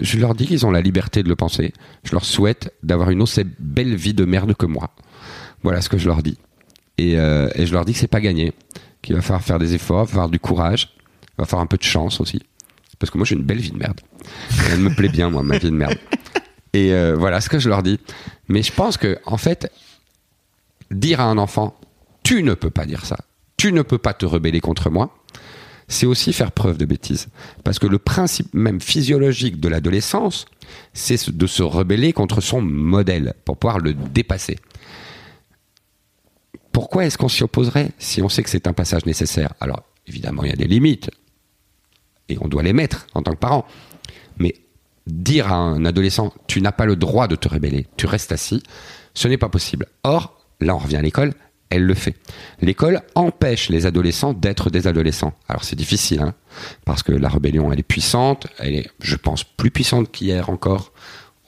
[0.00, 1.72] Je leur dis qu'ils ont la liberté de le penser.
[2.04, 4.90] Je leur souhaite d'avoir une aussi belle vie de merde que moi.
[5.62, 6.36] Voilà ce que je leur dis.
[6.98, 8.52] Et, euh, et je leur dis que c'est pas gagné,
[9.08, 10.90] qu'il va falloir faire des efforts, il va falloir du courage,
[11.22, 12.42] il va falloir un peu de chance aussi.
[12.98, 14.00] Parce que moi j'ai une belle vie de merde.
[14.70, 15.96] Elle me plaît bien, moi, ma vie de merde.
[16.74, 17.98] Et euh, voilà ce que je leur dis.
[18.48, 19.72] Mais je pense que, en fait,
[20.90, 21.74] dire à un enfant,
[22.22, 23.16] tu ne peux pas dire ça,
[23.56, 25.16] tu ne peux pas te rebeller contre moi,
[25.86, 27.28] c'est aussi faire preuve de bêtise.
[27.64, 30.44] Parce que le principe même physiologique de l'adolescence,
[30.92, 34.58] c'est de se rebeller contre son modèle pour pouvoir le dépasser.
[36.72, 39.54] Pourquoi est-ce qu'on s'y opposerait si on sait que c'est un passage nécessaire?
[39.60, 41.10] Alors, évidemment, il y a des limites,
[42.28, 43.66] et on doit les mettre en tant que parent.
[44.38, 44.54] Mais
[45.06, 48.62] dire à un adolescent, tu n'as pas le droit de te rebeller, tu restes assis,
[49.14, 49.86] ce n'est pas possible.
[50.04, 51.34] Or, là on revient à l'école,
[51.70, 52.14] elle le fait.
[52.60, 55.34] L'école empêche les adolescents d'être des adolescents.
[55.48, 56.34] Alors c'est difficile, hein,
[56.84, 60.92] parce que la rébellion, elle est puissante, elle est, je pense, plus puissante qu'hier encore.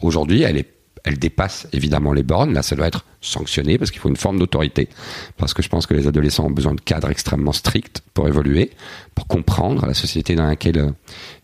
[0.01, 0.73] Aujourd'hui, elle est
[1.05, 2.53] elle dépasse évidemment les bornes.
[2.53, 4.89] Là, ça doit être sanctionné parce qu'il faut une forme d'autorité.
[5.37, 8.71] Parce que je pense que les adolescents ont besoin de cadres extrêmement stricts pour évoluer,
[9.15, 10.91] pour comprendre la société dans laquelle euh,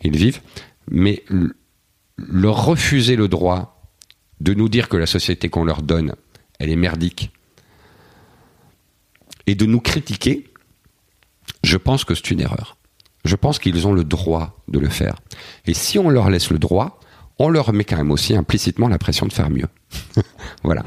[0.03, 0.41] ils vivent.
[0.89, 1.23] Mais
[2.17, 3.81] leur refuser le droit
[4.39, 6.13] de nous dire que la société qu'on leur donne,
[6.59, 7.31] elle est merdique,
[9.47, 10.51] et de nous critiquer,
[11.63, 12.77] je pense que c'est une erreur.
[13.25, 15.15] Je pense qu'ils ont le droit de le faire.
[15.65, 16.99] Et si on leur laisse le droit,
[17.39, 19.67] on leur met quand même aussi implicitement la pression de faire mieux.
[20.63, 20.83] voilà.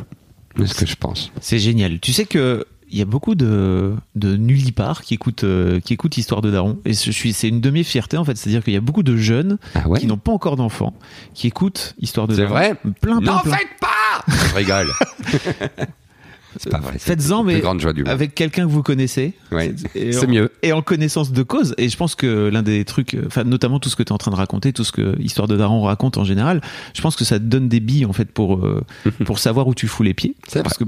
[0.59, 1.31] C'est ce que je pense.
[1.41, 2.01] C'est génial.
[2.01, 6.17] Tu sais que il y a beaucoup de, de nullipares qui écoutent, euh, qui écoutent
[6.17, 6.81] Histoire de Daron.
[6.85, 8.37] Et je suis, c'est une de mes fiertés, en fait.
[8.37, 10.93] C'est-à-dire qu'il y a beaucoup de jeunes Ah ouais qui n'ont pas encore d'enfants,
[11.33, 12.55] qui écoutent Histoire de C'est Daron.
[12.55, 14.89] vrai Plein, plein, N'en faites pas Je rigole.
[16.57, 16.99] c'est pas vrai.
[16.99, 17.61] Faites-en, mais
[18.09, 19.35] avec quelqu'un que vous connaissez.
[19.53, 20.51] Ouais, c'est mieux.
[20.63, 21.75] Et en connaissance de cause.
[21.79, 24.13] Et je pense que l'un des trucs, euh, enfin, notamment tout ce que tu es
[24.13, 26.61] en train de raconter, tout ce que Histoire de Daron raconte en général,
[26.95, 28.83] je pense que ça te donne des billes, en fait, pour, euh,
[29.25, 30.35] pour savoir où tu fous les pieds.
[30.49, 30.85] C'est Parce que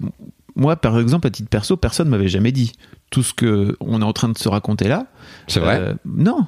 [0.54, 2.72] moi, par exemple, à titre perso, personne m'avait jamais dit
[3.10, 5.06] tout ce que on est en train de se raconter là.
[5.48, 6.46] C'est vrai Euh, Non.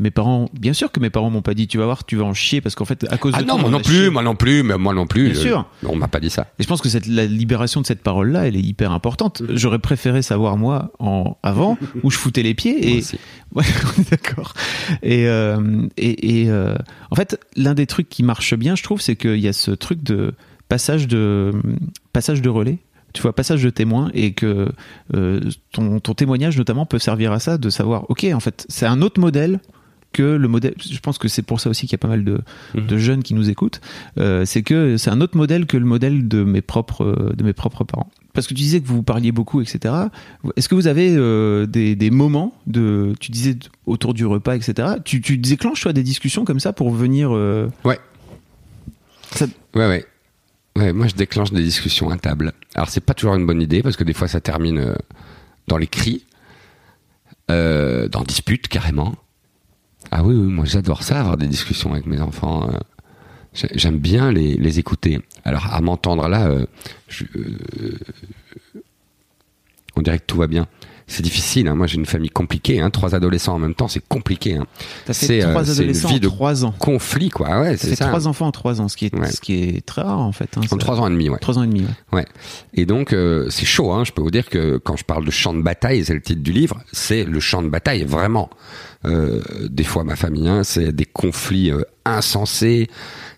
[0.00, 2.24] Mes parents, bien sûr que mes parents m'ont pas dit, tu vas voir, tu vas
[2.24, 4.10] en chier parce qu'en fait, à cause Ah de non, toi, moi on non plus,
[4.10, 5.30] moi non plus, mais moi non plus.
[5.30, 5.66] Bien Euh, sûr.
[5.86, 6.48] On m'a pas dit ça.
[6.58, 9.42] Et je pense que cette, la libération de cette parole-là, elle est hyper importante.
[9.50, 13.18] J'aurais préféré savoir moi en avant où je foutais les pieds Moi et aussi.
[13.54, 13.64] ouais,
[13.96, 14.54] on est d'accord.
[15.04, 16.74] Et euh, et, et, euh,
[17.12, 19.70] en fait, l'un des trucs qui marche bien, je trouve, c'est qu'il y a ce
[19.70, 20.34] truc de
[20.68, 21.52] passage de
[22.12, 22.78] passage de relais.
[23.12, 24.72] Tu vois, passage de témoin et que
[25.14, 25.40] euh,
[25.70, 29.02] ton, ton témoignage notamment peut servir à ça, de savoir, ok, en fait, c'est un
[29.02, 29.60] autre modèle
[30.14, 30.74] que le modèle.
[30.80, 32.40] Je pense que c'est pour ça aussi qu'il y a pas mal de,
[32.74, 32.86] Mhm.
[32.86, 33.80] de jeunes qui nous écoutent.
[34.18, 37.44] Euh, c'est que c'est un autre modèle que le modèle de mes propres euh, de
[37.44, 38.08] mes propres parents.
[38.32, 39.94] Parce que tu disais que vous parliez beaucoup, etc.
[40.56, 43.56] Est-ce que vous avez euh, des, des moments de, tu disais
[43.86, 44.94] autour du repas, etc.
[45.04, 47.28] Tu, tu déclenches toi des discussions comme ça pour venir.
[47.32, 47.98] euh, Ouais.
[49.32, 50.04] ça- Ouais, ouais.
[50.76, 52.52] Ouais, moi je déclenche des discussions à table.
[52.74, 54.96] Alors c'est pas toujours une bonne idée parce que des fois ça termine
[55.68, 56.24] dans les cris,
[57.48, 59.14] dans disputes carrément.
[60.16, 62.70] Ah oui, oui, moi j'adore ça, avoir des discussions avec mes enfants.
[62.70, 62.78] euh.
[63.52, 65.18] J'ai- J'aime bien les, écouter.
[65.44, 66.66] Alors à m'entendre là, euh,
[67.36, 67.98] euh,
[69.96, 70.66] on dirait que tout va bien.
[71.06, 71.68] C'est difficile.
[71.68, 71.74] hein.
[71.74, 72.80] Moi j'ai une famille compliquée.
[72.80, 72.90] Hein.
[72.90, 74.54] Trois adolescents en même temps, c'est compliqué.
[74.56, 74.66] Hein.
[75.10, 76.74] C'est, euh, une adolescents vie en de trois ans.
[76.78, 77.60] Conflit quoi.
[77.60, 78.06] Ouais, c'est ça.
[78.06, 79.30] trois enfants en trois ans, ce qui est, Ouais.
[79.30, 80.48] ce qui est très rare en fait.
[80.56, 81.38] hein, En trois ans et demi, ouais.
[81.40, 81.82] Trois ans et demi.
[81.82, 81.88] ouais.
[82.20, 82.26] Ouais.
[82.72, 83.92] Et donc euh, c'est chaud.
[83.92, 84.04] Hein.
[84.04, 86.42] Je peux vous dire que quand je parle de champ de bataille, c'est le titre
[86.42, 88.48] du livre, c'est le champ de bataille vraiment.
[89.04, 92.88] Euh, des fois ma famille, hein, c'est des conflits euh, insensés.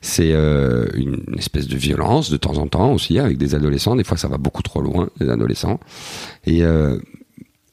[0.00, 3.96] C'est euh, une espèce de violence de temps en temps aussi avec des adolescents.
[3.96, 5.80] Des fois ça va beaucoup trop loin les adolescents.
[6.44, 6.98] Et euh,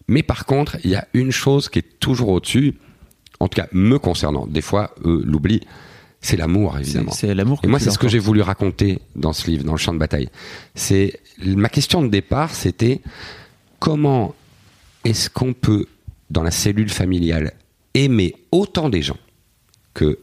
[0.07, 2.75] mais par contre il y a une chose qui est toujours au-dessus.
[3.39, 4.47] En tout cas me concernant.
[4.47, 5.65] Des fois eux l'oublient.
[6.21, 7.11] C'est l'amour évidemment.
[7.11, 7.59] c'est l'amour.
[7.63, 9.99] Et moi, c'est ce que j'ai voulu raconter dans ce livre, dans le champ de
[9.99, 10.29] bataille.
[10.73, 13.01] C'est ma question de départ, c'était
[13.79, 14.33] comment
[15.03, 15.85] est-ce qu'on peut,
[16.29, 17.51] dans la cellule familiale,
[17.93, 19.17] aimer autant des gens
[19.93, 20.19] que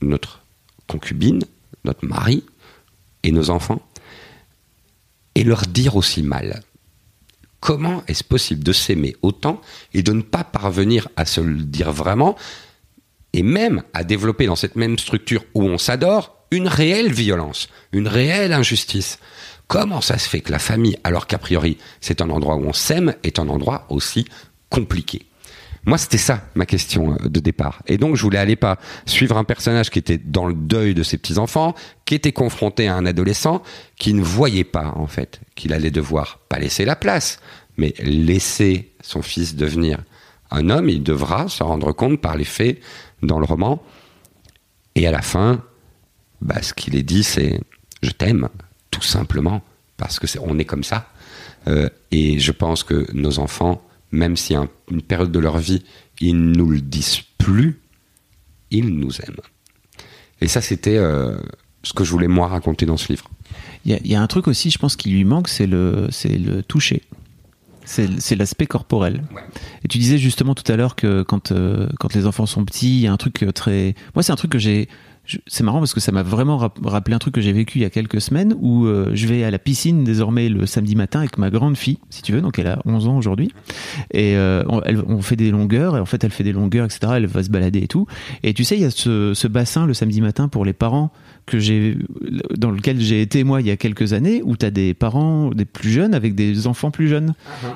[0.00, 0.42] notre
[0.86, 1.42] concubine,
[1.84, 2.42] notre mari
[3.22, 3.82] et nos enfants,
[5.34, 6.62] et leur dire aussi mal?
[7.64, 9.58] Comment est-ce possible de s'aimer autant
[9.94, 12.36] et de ne pas parvenir à se le dire vraiment
[13.32, 18.06] et même à développer dans cette même structure où on s'adore une réelle violence, une
[18.06, 19.18] réelle injustice?
[19.66, 22.74] Comment ça se fait que la famille, alors qu'a priori c'est un endroit où on
[22.74, 24.26] s'aime, est un endroit aussi
[24.68, 25.24] compliqué?
[25.86, 27.82] Moi, c'était ça ma question euh, de départ.
[27.86, 31.02] Et donc, je voulais aller pas suivre un personnage qui était dans le deuil de
[31.02, 31.74] ses petits enfants,
[32.04, 33.62] qui était confronté à un adolescent
[33.96, 37.40] qui ne voyait pas en fait qu'il allait devoir pas laisser la place,
[37.76, 39.98] mais laisser son fils devenir
[40.50, 40.88] un homme.
[40.88, 42.80] Il devra se rendre compte par les faits
[43.22, 43.82] dans le roman.
[44.94, 45.62] Et à la fin,
[46.40, 47.60] bah, ce qu'il est dit, c'est
[48.02, 48.48] je t'aime,
[48.90, 49.62] tout simplement,
[49.96, 51.08] parce que c'est, on est comme ça.
[51.66, 53.82] Euh, et je pense que nos enfants,
[54.14, 55.82] même si à un- une période de leur vie,
[56.20, 57.80] ils nous le disent plus,
[58.70, 59.40] ils nous aiment.
[60.40, 61.36] Et ça, c'était euh,
[61.82, 63.28] ce que je voulais moi raconter dans ce livre.
[63.84, 65.66] Il y, a- il y a un truc aussi, je pense, qui lui manque, c'est
[65.66, 67.02] le, c'est le toucher.
[67.86, 69.24] C'est c'est l'aspect corporel.
[69.84, 72.96] Et tu disais justement tout à l'heure que quand, euh, quand les enfants sont petits,
[72.96, 73.94] il y a un truc euh, très.
[74.14, 74.88] Moi, c'est un truc que j'ai.
[75.46, 77.82] C'est marrant parce que ça m'a vraiment rap- rappelé un truc que j'ai vécu il
[77.82, 81.20] y a quelques semaines où euh, je vais à la piscine désormais le samedi matin
[81.20, 83.50] avec ma grande fille, si tu veux, donc elle a 11 ans aujourd'hui.
[84.12, 86.84] Et euh, on, elle- on fait des longueurs, et en fait elle fait des longueurs,
[86.84, 87.14] etc.
[87.16, 88.06] Elle va se balader et tout.
[88.42, 91.10] Et tu sais, il y a ce, ce bassin le samedi matin pour les parents
[91.46, 91.96] que j'ai
[92.56, 95.50] dans lequel j'ai été moi il y a quelques années où tu as des parents
[95.50, 97.34] des plus jeunes avec des enfants plus jeunes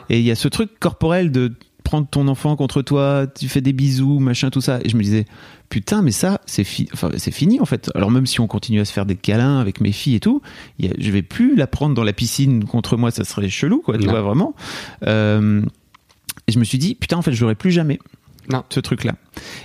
[0.08, 1.52] et il y a ce truc corporel de
[1.84, 5.02] prendre ton enfant contre toi tu fais des bisous machin tout ça et je me
[5.02, 5.26] disais
[5.68, 8.84] putain mais ça c'est fi- enfin, fini en fait alors même si on continue à
[8.84, 10.40] se faire des câlins avec mes filles et tout
[10.78, 13.48] il y a- je vais plus la prendre dans la piscine contre moi ça serait
[13.50, 14.12] chelou quoi tu Non.
[14.12, 14.54] vois vraiment
[15.06, 15.62] Euh,
[16.46, 17.98] et je me suis dit putain en fait je l'aurai plus jamais
[18.50, 18.64] Non.
[18.70, 19.14] ce truc là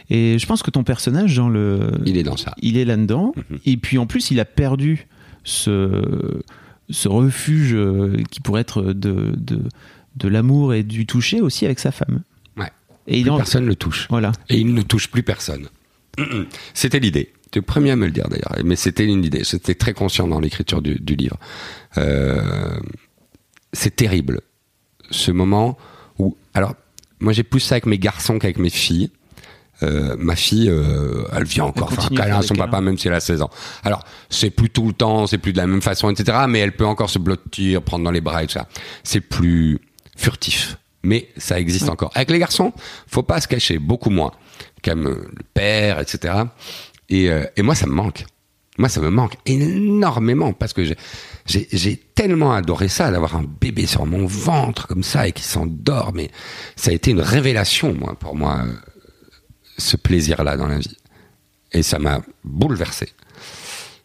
[0.10, 2.54] et je pense que ton personnage dans le Il est dans ça.
[2.62, 3.34] il est là-dedans.
[3.50, 3.60] Mhm.
[3.66, 5.08] Et puis en plus, il a perdu
[5.44, 6.42] ce,
[6.90, 9.62] ce refuge euh, qui pourrait être de, de,
[10.18, 12.22] de l'amour et du toucher aussi avec sa femme.
[12.58, 12.70] Ouais.
[13.08, 14.06] Et il Plus en- personne ne le touche.
[14.12, 14.32] Voilà.
[14.50, 15.70] Et il ne touche plus personne.
[16.74, 17.34] C'était l'idée.
[17.52, 18.56] T'es le premier à me le dire d'ailleurs.
[18.66, 19.44] Mais c'était une idée.
[19.44, 21.38] J'étais très conscient dans l'écriture du, du livre.
[21.98, 22.80] Euh,
[23.74, 24.42] c'est terrible.
[25.12, 25.78] Ce moment
[26.18, 26.76] où, alors,
[27.20, 29.12] moi j'ai plus ça avec mes garçons qu'avec mes filles.
[29.82, 32.68] Euh, ma fille, euh, elle vient encore Elle faire un câlin à son câlins.
[32.68, 33.50] papa, même si elle a 16 ans.
[33.84, 36.38] Alors, c'est plus tout le temps, c'est plus de la même façon, etc.
[36.48, 38.68] Mais elle peut encore se blottir, prendre dans les bras et tout ça.
[39.04, 39.80] C'est plus
[40.16, 40.78] furtif.
[41.04, 42.12] Mais ça existe encore.
[42.16, 42.72] Avec les garçons,
[43.08, 44.32] faut pas se cacher, beaucoup moins.
[44.84, 46.34] Comme euh, le père, etc.
[47.10, 48.26] Et, euh, et moi, ça me manque.
[48.78, 50.84] Moi, ça me manque énormément parce que
[51.46, 56.12] j'ai- tellement adoré ça, d'avoir un bébé sur mon ventre comme ça et qui s'endort.
[56.14, 56.32] Mais
[56.76, 58.74] ça a été une révélation, moi, pour moi, euh,
[59.78, 60.98] ce plaisir-là dans la vie.
[61.72, 63.10] Et ça m'a bouleversé.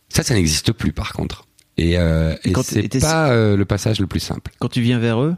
[0.08, 1.46] Ça, ça n'existe plus, par contre.
[1.76, 4.50] Et, euh, Et c'est pas euh, le passage le plus simple.
[4.58, 5.36] Quand tu viens vers eux,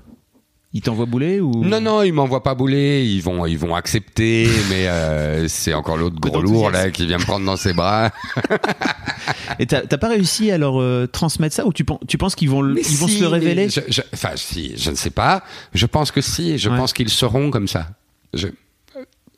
[0.72, 4.48] ils t'envoient bouler ou Non, non, ils m'envoient pas bouler, ils vont, ils vont accepter,
[4.70, 8.10] mais euh, c'est encore l'autre gros lourd là qui vient me prendre dans ses bras.
[9.58, 12.50] Et t'as pas réussi à leur euh, transmettre ça ou tu, pen- tu penses qu'ils
[12.50, 14.96] vont, Mais ils vont si, se le révéler mais je- je- Enfin, si, je ne
[14.96, 15.42] sais pas.
[15.74, 16.76] Je pense que si, je Ouais.
[16.76, 17.88] pense qu'ils seront comme ça.
[18.32, 18.48] Je,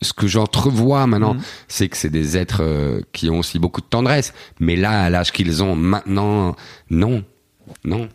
[0.02, 1.42] ce que j'entrevois maintenant, Mhm.
[1.68, 4.32] c'est que c'est des êtres euh, qui ont aussi beaucoup de tendresse.
[4.60, 6.54] Mais là, à l'âge qu'ils ont maintenant,
[6.90, 7.24] non,
[7.84, 8.08] non.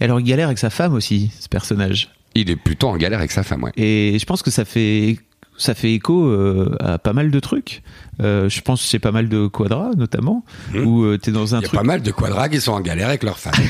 [0.00, 2.10] Et alors il galère avec sa femme aussi, ce personnage.
[2.36, 3.72] Il est plutôt en galère avec sa femme, ouais.
[3.76, 5.18] Et je pense que ça fait
[5.58, 7.82] ça fait écho euh, à pas mal de trucs.
[8.20, 10.86] Euh, je pense c'est pas mal de quadras notamment Mhm.
[10.86, 12.80] où euh, t'es dans un Il y a pas mal de quadras qui sont en
[12.80, 13.54] galère avec leur femme.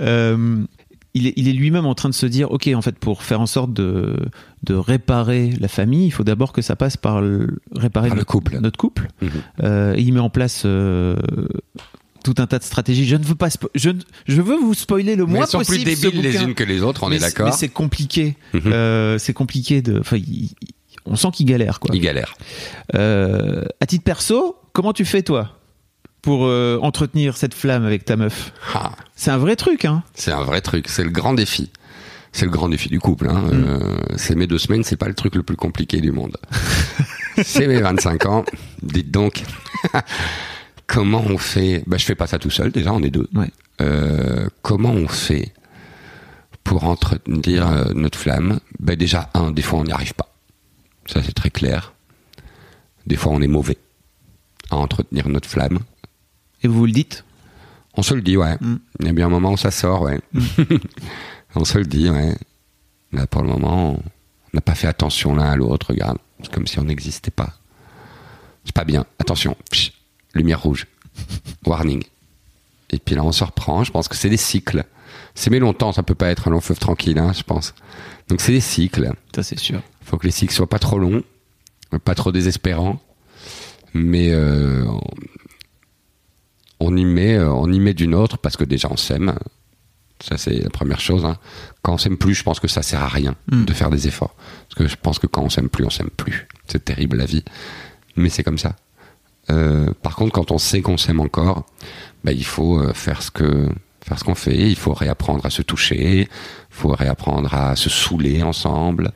[0.00, 0.64] Euh,
[1.14, 3.40] il est, il est lui-même en train de se dire, ok, en fait, pour faire
[3.40, 4.16] en sorte de,
[4.64, 8.20] de réparer la famille, il faut d'abord que ça passe par le, réparer Par le
[8.22, 8.58] notre couple.
[8.60, 9.08] Notre couple.
[9.62, 10.66] Et il met en place
[12.24, 13.06] tout un tas de stratégies.
[13.06, 15.58] Je ne veux pas, je, ne- je veux vous spoiler le Mais moins elles sont
[15.58, 15.84] possible.
[15.84, 17.46] plus débiles les unes que les autres, on Mais est d'accord.
[17.46, 18.36] Mais c'est compliqué.
[18.54, 18.62] Mhm.
[18.72, 20.00] Euh, c'est compliqué de.
[20.00, 20.16] Enfin,
[21.06, 21.90] on sent qu'il galère, quoi.
[21.94, 22.34] Il galère.
[22.94, 25.58] Euh, à titre perso, comment tu fais toi
[26.22, 28.52] pour euh, entretenir cette flamme avec ta meuf?
[28.74, 28.92] Ah.
[29.14, 30.02] C'est un vrai truc, hein.
[30.14, 31.70] C'est un vrai truc, c'est le grand défi.
[32.32, 33.28] C'est le grand défi du couple.
[33.30, 33.44] Hein.
[33.52, 36.36] Euh, c'est mes deux semaines, c'est pas le truc le plus compliqué du monde.
[37.44, 38.44] c'est mes 25 ans.
[38.82, 39.42] Dites donc,
[40.86, 43.28] comment on fait bah, Je fais pas ça tout seul, déjà, on est deux.
[43.34, 43.50] Ouais.
[43.80, 45.52] Euh, comment on fait
[46.62, 48.60] pour entretenir euh, notre flamme?
[48.78, 50.32] Bah, Déjà, un, des fois on n'y arrive pas.
[51.06, 51.92] Ça c'est très clair.
[53.06, 53.76] Des fois on est mauvais
[54.70, 55.80] à entretenir notre flamme.
[56.62, 57.24] Et vous vous le dites?
[57.96, 58.56] On se le dit, ouais.
[58.60, 58.76] Mm.
[59.00, 60.20] Il y a bien un moment où ça sort, ouais.
[61.54, 62.34] on se le dit, ouais.
[63.12, 64.02] Là, pour le moment, on
[64.52, 66.18] n'a pas fait attention l'un à l'autre, regarde.
[66.42, 67.52] C'est comme si on n'existait pas.
[68.64, 69.04] C'est pas bien.
[69.18, 69.56] Attention.
[69.70, 69.92] Psh,
[70.34, 70.86] lumière rouge.
[71.66, 72.02] Warning.
[72.90, 73.84] Et puis là, on se reprend.
[73.84, 74.84] Je pense que c'est des cycles.
[75.34, 77.74] C'est mais longtemps, ça peut pas être un long fleuve tranquille, hein, je pense.
[78.28, 79.12] Donc c'est des cycles.
[79.34, 79.80] Ça, c'est sûr.
[80.02, 81.22] Il faut que les cycles soient pas trop longs,
[82.04, 83.00] pas trop désespérants,
[83.94, 84.84] mais euh,
[86.80, 89.34] on- y met, euh, on y met d'une autre parce que déjà on s'aime.
[90.20, 91.24] Ça c'est la première chose.
[91.24, 91.36] hein.
[91.82, 93.64] Quand on s'aime plus, je pense que ça sert à rien Mm.
[93.64, 94.34] de faire des efforts.
[94.68, 96.46] Parce que je pense que quand on s'aime plus, on s'aime plus.
[96.68, 97.44] C'est terrible la vie,
[98.16, 98.76] mais c'est comme ça.
[99.50, 101.64] Euh, par contre, quand on sait qu'on s'aime encore,
[102.22, 103.68] bah, il faut euh, faire ce que
[104.04, 104.70] faire ce qu'on fait.
[104.70, 106.20] Il faut réapprendre à se toucher.
[106.20, 106.28] Il
[106.76, 109.12] faut réapprendre à se saouler ensemble,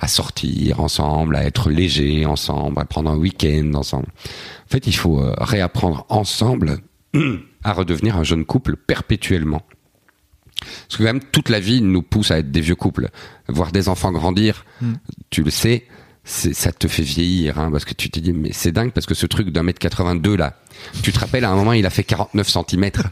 [0.00, 4.06] à sortir ensemble, à être léger ensemble, à prendre un week-end ensemble.
[4.06, 6.78] En fait, il faut euh, réapprendre ensemble
[7.64, 9.62] à redevenir un jeune couple perpétuellement.
[10.60, 13.10] Parce que quand même, toute la vie nous pousse à être des vieux couples.
[13.48, 14.64] Voir des enfants grandir,
[15.30, 15.86] tu le sais,
[16.24, 17.58] ça te fait vieillir.
[17.58, 19.78] Hein, parce que tu te dis, mais c'est dingue parce que ce truc d'un mètre
[19.80, 20.54] 82 là,
[21.02, 23.04] tu te rappelles, à un moment, il a fait 49 centimètres.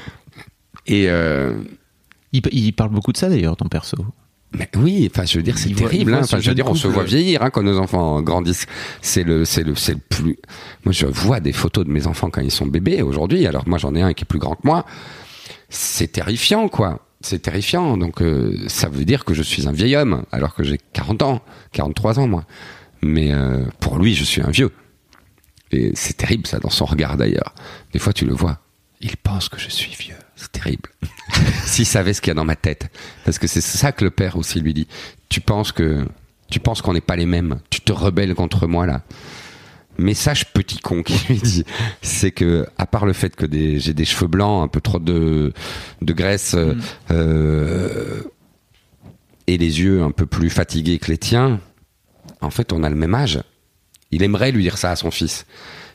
[0.86, 1.08] Et...
[1.08, 1.54] Euh,
[2.32, 3.96] Il, il parle beaucoup de ça d'ailleurs, ton perso.
[4.58, 6.10] mais oui, enfin, je veux dire, c'est terrible.
[6.10, 6.22] voit hein.
[6.24, 8.66] ce je veux dire, on se voit vieillir hein, quand nos enfants grandissent.
[9.00, 10.36] C'est le, c'est le, c'est le plus.
[10.84, 13.46] Moi, je vois des photos de mes enfants quand ils sont bébés aujourd'hui.
[13.46, 14.84] Alors moi, j'en ai un qui est plus grand que moi.
[15.68, 17.03] C'est terrifiant, quoi.
[17.24, 17.96] C'est terrifiant.
[17.96, 21.22] Donc, euh, ça veut dire que je suis un vieil homme, alors que j'ai 40
[21.22, 22.44] ans, 43 ans, moi.
[23.00, 24.70] Mais euh, pour lui, je suis un vieux.
[25.70, 27.54] Et c'est terrible, ça, dans son regard d'ailleurs.
[27.94, 28.58] Des fois, tu le vois.
[29.00, 30.18] Il pense que je suis vieux.
[30.36, 30.90] C'est terrible.
[31.64, 32.90] S'il savait ce qu'il y a dans ma tête.
[33.24, 34.86] Parce que c'est ça que le père aussi lui dit.
[35.30, 36.06] Tu penses que,
[36.50, 37.58] tu penses qu'on n'est pas les mêmes.
[37.70, 39.02] Tu te rebelles contre moi, là.
[39.98, 41.64] Message petit con qui lui dit,
[42.02, 44.98] c'est que, à part le fait que des- j'ai des cheveux blancs, un peu trop
[44.98, 45.52] de,
[46.02, 46.74] de graisse, euh,
[47.12, 48.22] euh,
[49.46, 51.60] et les yeux un peu plus fatigués que les tiens,
[52.40, 53.40] en fait, on a le même âge.
[54.10, 55.46] Il aimerait lui dire ça à son fils.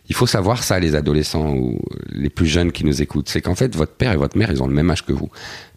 [0.08, 1.80] Il faut savoir ça, les adolescents ou
[2.10, 3.30] les plus jeunes qui nous écoutent.
[3.30, 5.30] C'est qu'en fait, votre père et votre mère, ils ont le même âge que vous.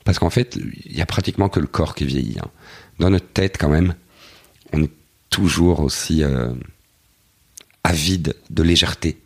[0.05, 2.39] Parce qu'en fait, il y a pratiquement que le corps qui vieillit.
[2.43, 2.49] hein.
[2.99, 3.95] Dans notre tête, quand même,
[4.73, 4.91] on est
[5.29, 6.49] toujours aussi euh,
[7.93, 9.19] avide de légèreté,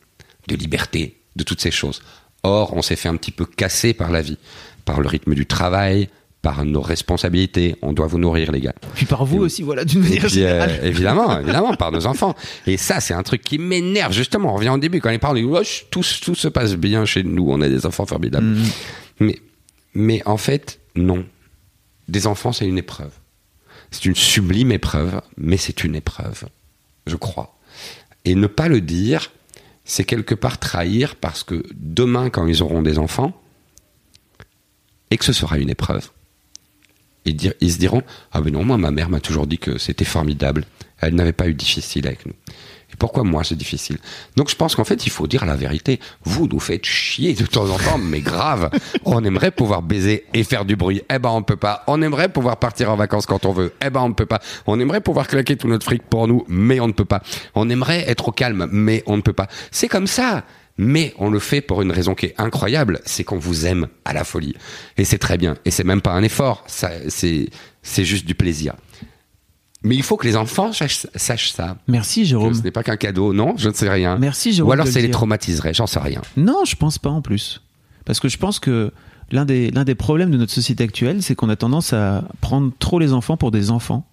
[0.48, 2.02] de liberté, de toutes ces choses.
[2.42, 4.38] Or, on s'est fait un petit peu casser par la vie,
[4.84, 6.08] par le rythme du travail,
[6.42, 7.76] par nos responsabilités.
[7.82, 8.74] On doit vous nourrir, les gars.
[8.94, 10.80] Puis par vous aussi, voilà, d'une manière puis, euh, générale.
[10.84, 12.34] évidemment, évidemment, par nos enfants.
[12.66, 14.52] Et ça, c'est un truc qui m'énerve, justement.
[14.52, 17.22] On revient au début, quand les parents disent, Ouais, tout, tout se passe bien chez
[17.22, 18.46] nous, on a des enfants formidables.
[18.46, 18.64] Mm.
[19.20, 19.38] Mais,
[19.94, 21.24] mais en fait, non.
[22.08, 23.12] Des enfants, c'est une épreuve.
[23.90, 26.44] C'est une sublime épreuve, mais c'est une épreuve,
[27.06, 27.55] je crois.
[28.26, 29.32] Et ne pas le dire,
[29.84, 33.40] c'est quelque part trahir parce que demain, quand ils auront des enfants,
[35.10, 36.10] et que ce sera une épreuve,
[37.24, 38.02] ils, se diront
[38.32, 40.64] Ah, mais non, moi, ma mère m'a toujours dit que c'était formidable.
[40.98, 42.34] Elle n'avait pas eu difficile avec nous.
[42.99, 43.99] Pourquoi moi, c'est difficile?
[44.36, 46.01] Donc, je pense qu'en fait, il faut dire la vérité.
[46.24, 48.70] Vous nous faites chier de temps en temps, mais grave.
[49.05, 51.03] On aimerait pouvoir baiser et faire du bruit.
[51.12, 51.84] Eh ben, on peut pas.
[51.86, 53.72] On aimerait pouvoir partir en vacances quand on veut.
[53.84, 54.40] Eh ben, on ne peut pas.
[54.66, 57.22] On aimerait pouvoir claquer tout notre fric pour nous, mais on ne peut pas.
[57.55, 59.49] On aimerait être au calme, mais on ne peut pas.
[59.70, 60.44] C'est comme ça.
[60.78, 64.12] Mais on le fait pour une raison qui est incroyable, c'est qu'on vous aime à
[64.12, 64.55] la folie.
[64.99, 65.57] Et c'est très bien.
[65.64, 67.49] Et c'est même pas un effort, ça, c'est,
[67.82, 68.74] c'est juste du plaisir.
[69.87, 71.76] Mais il faut que les enfants sachent, sachent ça.
[71.87, 72.55] Merci, Que Jérôme.
[72.55, 74.18] ce n'est pas qu'un cadeau, non, je ne sais rien.
[74.18, 74.70] Merci, Jérôme.
[74.70, 76.20] Ou alors ça le les traumatiserait, j'en sais rien.
[76.37, 77.62] Non, je pense pas en plus.
[78.05, 78.93] Parce que je pense que
[79.30, 82.72] l'un des, l'un des problèmes de notre société actuelle, c'est qu'on a tendance à prendre
[82.78, 84.05] trop les enfants pour des enfants.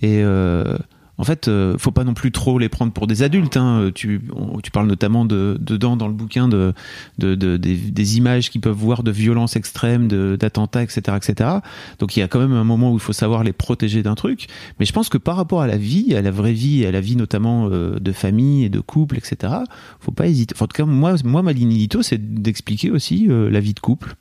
[0.00, 0.78] Et euh,
[1.18, 3.56] en fait, euh, faut pas non plus trop les prendre pour des adultes.
[3.56, 3.90] Hein.
[3.94, 6.72] Tu, on- tu parles notamment de, dedans dans le bouquin de,
[7.18, 11.50] de, de- des, images qu'ils peuvent voir de violences extrêmes, d'attentats, etc., etc.
[11.98, 14.14] Donc il y a quand même un moment où il faut savoir les protéger d'un
[14.14, 14.46] truc.
[14.80, 17.00] Mais je pense que par rapport à la vie, à la vraie vie, à la
[17.00, 19.52] vie notamment euh, de famille et de couple, etc.
[20.00, 20.54] Faut pas hésiter.
[20.60, 24.14] En tout cas, moi, ma ligne édito, c'est d'expliquer aussi euh, la vie de couple.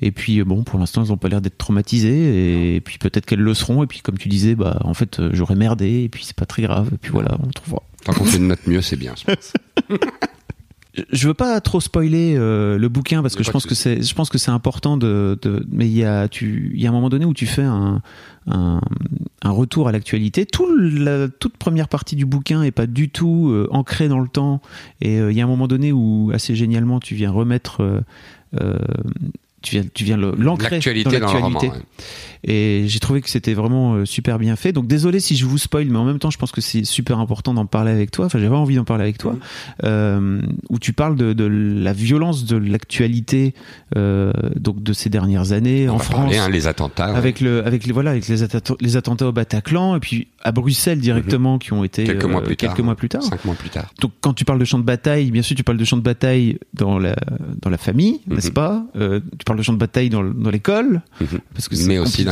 [0.00, 2.74] Et puis, euh, bon, pour l'instant, elles ont pas l'air d'être traumatisées.
[2.76, 3.82] Et puis, peut-être qu'elles le seront.
[3.82, 6.02] Et puis, comme tu disais, bah, en fait, euh, j'aurais merdé.
[6.04, 6.88] Et puis, pas très grave.
[6.92, 7.82] Et puis voilà, on trouvera.
[8.04, 9.14] Tant qu'on fait de notre mieux, c'est bien.
[9.16, 9.52] je pense.
[11.12, 14.12] Je veux pas trop spoiler euh, le bouquin parce que je pense que c'est, je
[14.14, 16.92] pense que c'est important de, de mais il y a, tu, il y a un
[16.92, 18.02] moment donné où tu fais un,
[18.48, 18.80] un,
[19.42, 20.46] un retour à l'actualité.
[20.46, 24.26] Tout la toute première partie du bouquin est pas du tout euh, ancrée dans le
[24.28, 24.60] temps
[25.00, 28.00] et euh, il y a un moment donné où assez génialement tu viens remettre euh,
[28.60, 28.76] euh,
[29.62, 31.60] tu viens, tu viens le- l'ancrer L'actualité dans dans le roman.
[31.60, 31.68] l'actualité.
[31.78, 31.84] ouais.
[32.44, 34.72] Et j'ai trouvé que c'était vraiment euh, super bien fait.
[34.72, 37.18] Donc désolé si je vous spoil, mais en même temps, je pense que c'est super
[37.18, 38.26] important d'en parler avec toi.
[38.26, 39.36] Enfin, j'avais envie d'en parler avec toi,
[39.84, 43.54] euh, où tu parles de, de la violence de l'actualité,
[43.96, 46.16] euh, donc de ces dernières années On en France.
[46.22, 47.10] parler, hein, les attentats.
[47.12, 47.16] ouais.
[47.18, 50.52] Avec le, avec les voilà, avec les attentats, les attentats au Bataclan et puis à
[50.52, 52.06] Bruxelles directement qui ont été Mhm.
[52.06, 52.70] Quelques mois plus tard.
[52.74, 53.22] quelques mois plus tard.
[53.22, 53.92] Cinq mois plus tard.
[54.00, 56.02] Donc quand tu parles de champ de bataille, bien sûr tu parles de champ de
[56.02, 57.14] bataille dans la
[57.60, 58.34] dans la famille, Mhm.
[58.36, 58.84] n'est-ce pas?
[58.96, 61.26] Euh, Tu parles de champ de bataille dans, le- dans l'école, Mhm.
[61.54, 62.24] parce que Mais aussi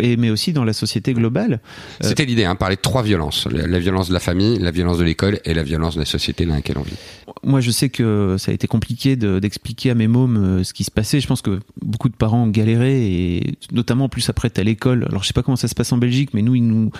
[0.00, 1.60] et mais aussi dans la société globale.
[2.02, 3.46] Euh, C'était l'idée, hein, parler de trois violences.
[3.50, 6.06] La, la violence de la famille, la violence de l'école et la violence de la
[6.06, 6.94] société dans laquelle on vit.
[7.42, 10.72] Moi, je sais que ça a été compliqué de- d'expliquer à mes mômes euh, ce
[10.72, 11.20] qui se passait.
[11.20, 13.06] Je pense que beaucoup de parents ont galéré,
[13.36, 15.06] et notamment en plus après à l'école.
[15.08, 16.90] Alors, je sais pas comment ça se passe en Belgique, mais nous, ils nous,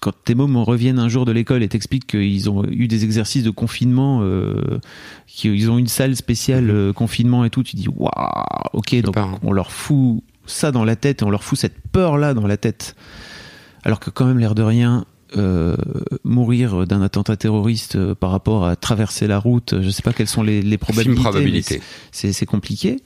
[0.00, 3.42] quand tes mômes reviennent un jour de l'école et t'expliquent qu'ils ont eu des exercices
[3.44, 4.78] de confinement, euh,
[5.26, 8.10] qu'ils ont une salle spéciale euh, confinement et tout, tu dis waouh,
[8.72, 9.38] ok, donc hein.
[9.42, 12.46] on leur fout ça dans la tête et on leur fout cette peur là dans
[12.46, 12.96] la tête.
[13.84, 15.04] Alors que quand même, l'air de rien,
[15.36, 15.76] euh,
[16.24, 20.26] mourir d'un attentat terroriste euh, par rapport à traverser la route, je sais pas quelles
[20.28, 21.20] sont les, les probabilités.
[21.22, 21.80] Probabilité.
[22.12, 23.00] C'est compliqué.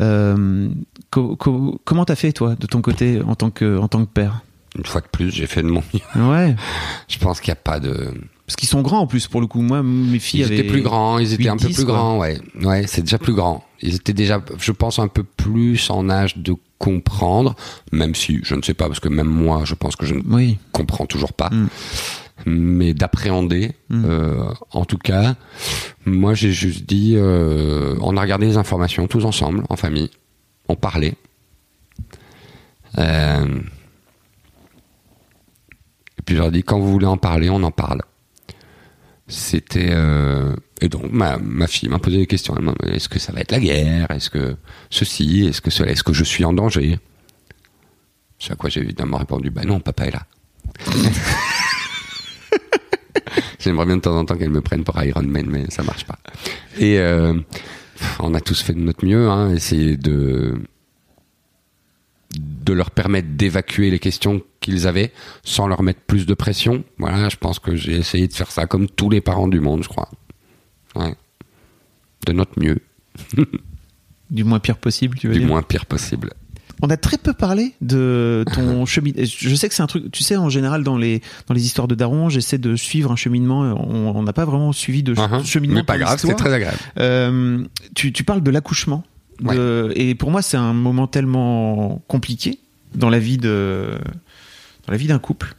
[0.00, 0.68] Euh,
[1.10, 4.10] co- co- comment t'as fait toi de ton côté en tant que en tant que
[4.10, 4.40] père?
[4.76, 6.22] Une fois de plus, j'ai fait de mon mieux.
[6.30, 6.56] Ouais.
[7.08, 8.08] Je pense qu'il n'y a pas de.
[8.46, 9.60] Parce qu'ils sont grands en plus pour le coup.
[9.60, 10.58] Moi, mes filles Ils avaient.
[10.60, 11.94] étaient plus grands, ils étaient un peu 8-10, plus quoi.
[11.94, 12.40] grands, ouais.
[12.62, 13.64] Ouais, c'est déjà plus grand.
[13.82, 17.54] Ils étaient déjà, je pense, un peu plus en âge de comprendre,
[17.92, 20.22] même si je ne sais pas, parce que même moi, je pense que je ne
[20.28, 20.58] Oui.
[20.72, 21.48] comprends toujours pas.
[21.50, 21.68] Mm.
[22.44, 24.04] Mais d'appréhender, Mm.
[24.04, 25.36] euh, en tout cas,
[26.06, 30.10] moi j'ai juste dit, euh, on a regardé les informations tous ensemble, en famille,
[30.68, 31.14] on parlait.
[32.98, 33.60] Euh,
[36.18, 38.02] et puis je leur ai dit, quand vous voulez en parler, on en parle.
[39.28, 39.92] C'était
[40.82, 42.56] et donc ma, ma fille m'a posé des questions.
[42.84, 44.10] Est-ce que ça va être la guerre?
[44.10, 44.56] Est-ce que
[44.90, 45.46] ceci?
[45.46, 45.92] Est-ce que cela?
[45.92, 46.98] Est-ce que je suis en danger?
[48.40, 50.26] C'est à quoi j'ai évidemment répondu Bah non, papa est là.
[53.60, 56.04] J'aimerais bien de temps en temps qu'elle me prenne pour Iron Man, mais ça marche
[56.04, 56.18] pas.
[56.76, 57.34] Et euh,
[58.18, 60.60] on a tous fait de notre mieux, hein, essayer de
[62.38, 65.12] de leur permettre d'évacuer les questions qu'ils avaient
[65.44, 66.82] sans leur mettre plus de pression.
[66.98, 69.82] Voilà, je pense que j'ai essayé de faire ça comme tous les parents du monde,
[69.82, 70.08] je crois.
[70.94, 71.14] Ouais.
[72.26, 72.78] De notre mieux,
[74.30, 76.32] Du moins pire possible, tu veux du dire moins pire possible.
[76.80, 79.22] on a très peu parlé de ton cheminement.
[79.24, 81.86] Je sais que c'est un truc, tu sais, en général, dans les, dans les histoires
[81.88, 83.60] de Daron, j'essaie de suivre un cheminement.
[83.60, 85.44] On n'a pas vraiment suivi de Uh-huh.
[85.44, 85.76] cheminement.
[85.76, 86.78] Mais pas grave, c'est très agréable.
[86.98, 87.64] Euh,
[87.94, 89.04] tu, tu parles de l'accouchement.
[89.94, 92.58] Et pour moi, c'est un moment tellement compliqué
[92.94, 93.90] dans la vie de,
[94.86, 95.54] dans la vie d'un couple.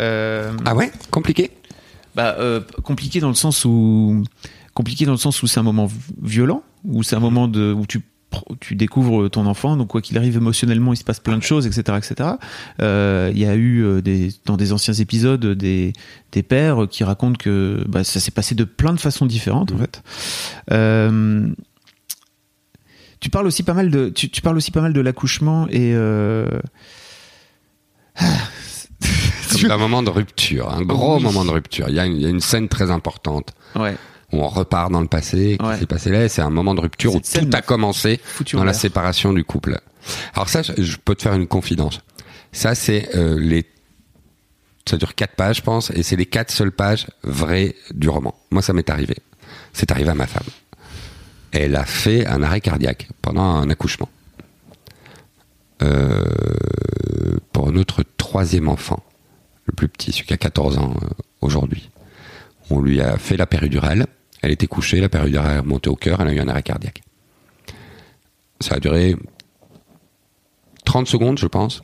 [0.00, 0.90] Euh, Ah ouais?
[1.10, 1.50] Compliqué?
[2.14, 4.22] Bah, euh, compliqué dans le sens où
[4.74, 5.88] compliqué dans le sens où c'est un moment
[6.20, 8.02] violent, où c'est un moment de où tu
[8.60, 11.66] tu découvres ton enfant, donc quoi qu'il arrive émotionnellement, il se passe plein de choses,
[11.66, 12.30] etc., etc.
[12.80, 15.92] Euh, Il y a eu euh, des, dans des anciens épisodes des,
[16.32, 19.78] des pères qui racontent que bah, ça s'est passé de plein de façons différentes en
[19.78, 20.02] fait.
[20.70, 21.48] Euh,
[23.20, 25.92] tu parles aussi pas mal de tu, tu parles aussi pas mal de l'accouchement et
[25.94, 26.46] euh,
[29.62, 31.22] Comme d'un moment de rupture, un gros Oui.
[31.22, 31.86] moment de rupture.
[31.88, 33.96] Il y, a une, il y a une scène très importante ouais
[34.32, 35.78] où on repart dans le passé, qui Ouais.
[35.78, 38.18] s'est passé là, c'est un moment de rupture où tout a commencé
[38.54, 39.78] dans la séparation du couple.
[40.34, 42.00] Alors ça, je, je peux te faire une confidence.
[42.50, 43.64] Ça, c'est euh, les...
[44.88, 48.34] Ça dure quatre pages, je pense, et c'est les quatre seules pages vraies du roman.
[48.50, 49.16] Moi, ça m'est arrivé.
[49.74, 50.46] C'est arrivé à ma femme.
[51.52, 54.08] Elle a fait un arrêt cardiaque pendant un accouchement.
[55.82, 56.22] Euh,
[57.52, 59.02] pour notre troisième enfant,
[59.66, 61.06] le plus petit, celui qui a 14 ans euh,
[61.40, 61.90] aujourd'hui.
[62.70, 64.06] On lui a fait la péridurale.
[64.42, 67.02] Elle était couchée, la péridurale est remontée au cœur, elle a eu un arrêt cardiaque.
[68.60, 69.16] Ça a duré
[70.84, 71.82] 30 secondes, je pense.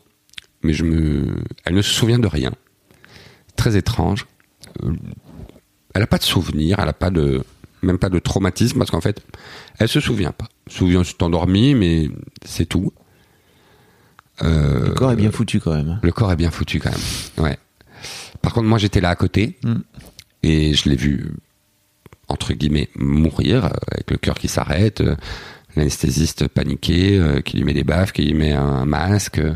[0.62, 1.36] Mais je me...
[1.64, 2.52] elle ne se souvient de rien.
[3.56, 4.26] Très étrange.
[4.82, 4.92] Euh,
[5.94, 7.44] Elle n'a pas de souvenir, elle n'a pas de...
[7.82, 9.22] même pas de traumatisme, parce qu'en fait,
[9.78, 10.46] elle se souvient pas.
[10.66, 12.08] Elle se souvient, s'est endormie, mais
[12.44, 12.92] c'est tout.
[14.40, 16.00] le corps est bien foutu quand même.
[16.02, 17.44] Le corps est bien foutu quand même.
[17.44, 17.58] Ouais.
[18.42, 19.74] Par contre, moi, j'étais là à côté Mm.
[20.42, 21.32] et je l'ai vu
[22.28, 25.16] entre guillemets mourir euh, avec le cœur qui s'arrête, euh,
[25.76, 29.54] l'anesthésiste paniqué, euh, qui lui met des baffes, qui lui met un masque, euh,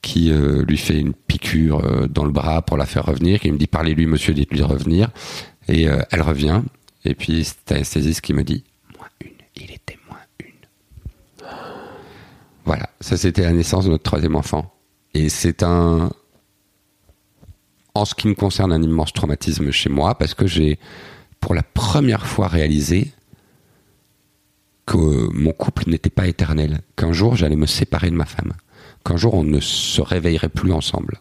[0.00, 3.50] qui euh, lui fait une piqûre euh, dans le bras pour la faire revenir, qui
[3.52, 5.10] me dit parlez-lui, monsieur, dites-lui de revenir.
[5.68, 6.62] Et euh, elle revient.
[7.04, 8.64] Et puis c'est l'anesthésiste qui me dit
[8.96, 9.32] moins une.
[9.56, 11.46] Il était moins une.
[12.64, 14.72] Voilà, ça c'était la naissance de notre troisième enfant.
[15.14, 16.10] Et c'est un,
[17.98, 20.78] en ce qui me concerne, un immense traumatisme chez moi parce que j'ai,
[21.40, 23.12] pour la première fois, réalisé
[24.86, 28.54] que mon couple n'était pas éternel, qu'un jour j'allais me séparer de ma femme,
[29.04, 31.20] qu'un jour on ne se réveillerait plus ensemble.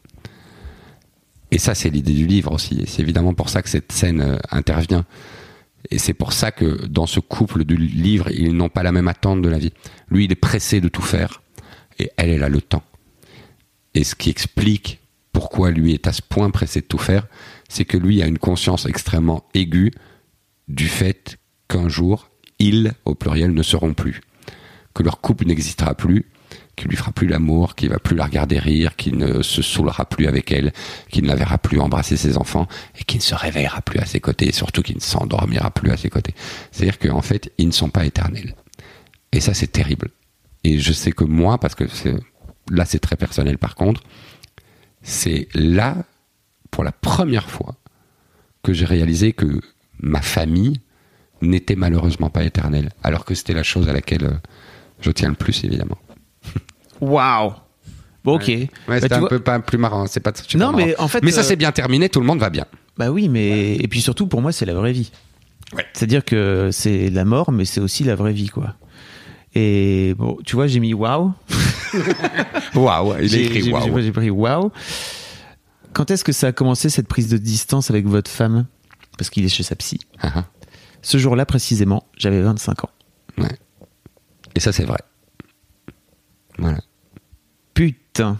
[1.52, 2.84] Et ça, c'est l'idée du livre aussi.
[2.88, 5.06] C'est évidemment pour ça que cette scène euh, intervient.
[5.90, 9.08] Et c'est pour ça que dans ce couple du livre, ils n'ont pas la même
[9.08, 9.72] attente de la vie.
[10.10, 11.42] Lui, il est pressé de tout faire,
[12.00, 12.84] et elle, elle a le temps.
[13.94, 15.00] Et ce qui explique
[15.38, 17.28] pourquoi lui est à ce point pressé de tout faire,
[17.70, 19.92] c'est que lui a une conscience extrêmement aiguë
[20.68, 24.22] du fait qu'un jour, ils, au pluriel, ne seront plus.
[24.96, 26.26] Que leur couple n'existera plus,
[26.76, 30.06] qu'il lui fera plus l'amour, qu'il va plus la regarder rire, qu'il ne se saoulera
[30.06, 30.74] plus avec elle,
[31.12, 32.68] qu'il ne la verra plus embrasser ses enfants,
[33.00, 35.92] et qu'il ne se réveillera plus à ses côtés, et surtout qu'il ne s'endormira plus
[35.92, 36.34] à ses côtés.
[36.72, 38.56] C'est-à-dire qu'en fait, ils ne sont pas éternels.
[39.32, 40.10] Et ça, c'est terrible.
[40.64, 41.84] Et je sais que moi, parce que
[42.72, 44.02] là, c'est très personnel par contre,
[45.08, 45.96] c'est là,
[46.70, 47.76] pour la première fois,
[48.64, 49.62] que j'ai réalisé que
[50.00, 50.82] ma famille
[51.42, 54.34] n'était malheureusement pas éternelle, alors que c'était la chose à laquelle euh,
[55.00, 55.98] je tiens le plus, évidemment.
[57.02, 57.54] Waouh.
[58.26, 58.48] Ok.
[58.48, 61.04] Ouais, Bah, c'était un vois- peu pas plus marrant, c'est pas Non, mais marrant.
[61.06, 62.66] en fait, Mais ça euh, c'est bien terminé, tout le monde va bien.
[62.98, 65.12] Bah oui, mais et puis surtout pour moi c'est la vraie vie.
[65.94, 68.76] C'est-à-dire que c'est la mort, mais c'est aussi la vraie vie, quoi.
[69.60, 71.34] Et bon, tu vois, j'ai mis waouh.
[72.76, 73.98] Waouh, il a écrit waouh.
[73.98, 74.72] j'ai- J'ai pris waouh.
[75.94, 78.68] Quand est-ce que ça a commencé cette prise de distance avec votre femme?
[79.18, 80.00] Parce qu'il est chez sa psy.
[80.20, 80.44] Ah, ah.
[81.02, 82.90] Ce jour-là précisément, j'avais 25 ans.
[83.40, 83.58] Ouais.
[84.54, 85.00] Et ça c'est vrai.
[86.60, 86.80] Voilà.
[87.74, 88.38] Putain.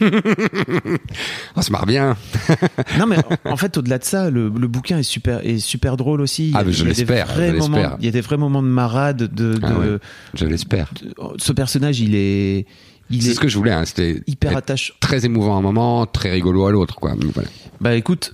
[1.56, 2.16] On se marre bien.
[2.98, 6.20] Non mais en fait au-delà de ça, le, le bouquin est super est super drôle
[6.20, 6.52] aussi.
[6.54, 7.96] Ah, mais je il y a je l'espère.
[8.00, 9.16] Il y a des vrais moments de marade.
[9.18, 9.98] De, de- Ah ouais.
[10.34, 10.90] Je l'espère.
[11.02, 12.66] de- ce personnage, il est
[13.10, 13.72] il C'est est ce que je voulais.
[13.72, 13.84] Hein.
[13.84, 14.94] C'était hyper attachant.
[15.00, 17.14] très émouvant à un moment, très rigolo à l'autre, quoi.
[17.16, 17.48] Mais Voilà.
[17.80, 18.32] Bah écoute,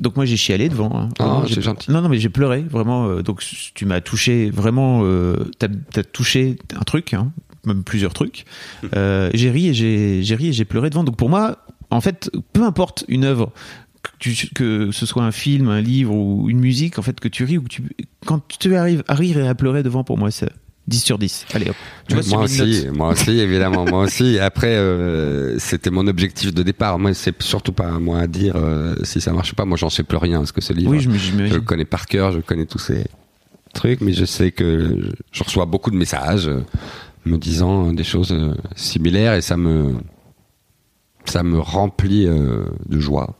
[0.00, 0.90] donc moi j'ai chialé devant.
[0.94, 1.08] hein.
[1.18, 1.90] Ah, Vraiment, c'est j'ai- gentil.
[1.90, 3.08] Non non mais j'ai pleuré vraiment.
[3.08, 3.42] euh, donc
[3.74, 5.00] tu m'as touché vraiment.
[5.04, 7.30] Euh, T'as as touché un truc, hein,
[7.66, 8.44] même plusieurs trucs.
[8.94, 11.04] Euh, j'ai ri et j'ai j'ai ri et j'ai pleuré devant.
[11.04, 11.58] Donc pour moi,
[11.90, 13.52] en fait, peu importe une œuvre.
[14.20, 17.26] Que, tu- que ce soit un film, un livre ou une musique, en fait, que
[17.26, 17.82] tu ris ou que tu,
[18.24, 20.48] quand tu arrives à rire et à pleurer devant, pour moi, c'est
[20.86, 21.44] 10 sur 10.
[21.52, 21.74] Allez hop.
[22.08, 24.38] Tu vois, moi aussi, moi aussi, évidemment, moi aussi.
[24.40, 27.00] Après, euh, c'était mon objectif de départ.
[27.00, 29.64] Moi, c'est surtout pas à moi à dire euh, si ça marche pas.
[29.64, 31.84] Moi, j'en sais plus rien parce que ce livre, Oui, je me- je le connais
[31.84, 33.06] par cœur, je connais tous ces
[33.74, 36.46] trucs, mais je sais que je reçois beaucoup de messages.
[36.46, 36.60] euh,
[37.26, 39.98] me disant des choses euh, similaires et ça me
[41.58, 43.36] remplit euh, de joie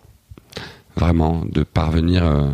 [0.96, 2.50] vraiment de parvenir euh,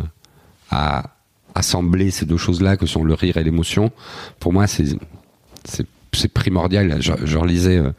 [0.69, 1.13] à
[1.55, 3.91] assembler ces deux choses-là que sont le rire et l'émotion.
[4.39, 7.01] Pour moi, c'est primordial.
[7.01, 7.91] Je, relisais euh,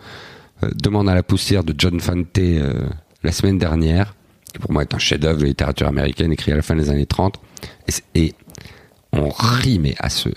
[0.63, 2.89] euh, Demande à la poussière de John Fante euh,
[3.23, 4.15] la semaine dernière,
[4.53, 7.07] qui pour moi est un chef-d'œuvre de littérature américaine écrit à la fin des années
[7.07, 7.41] 30.
[8.15, 8.35] Et,
[9.17, 10.29] on rit mais à se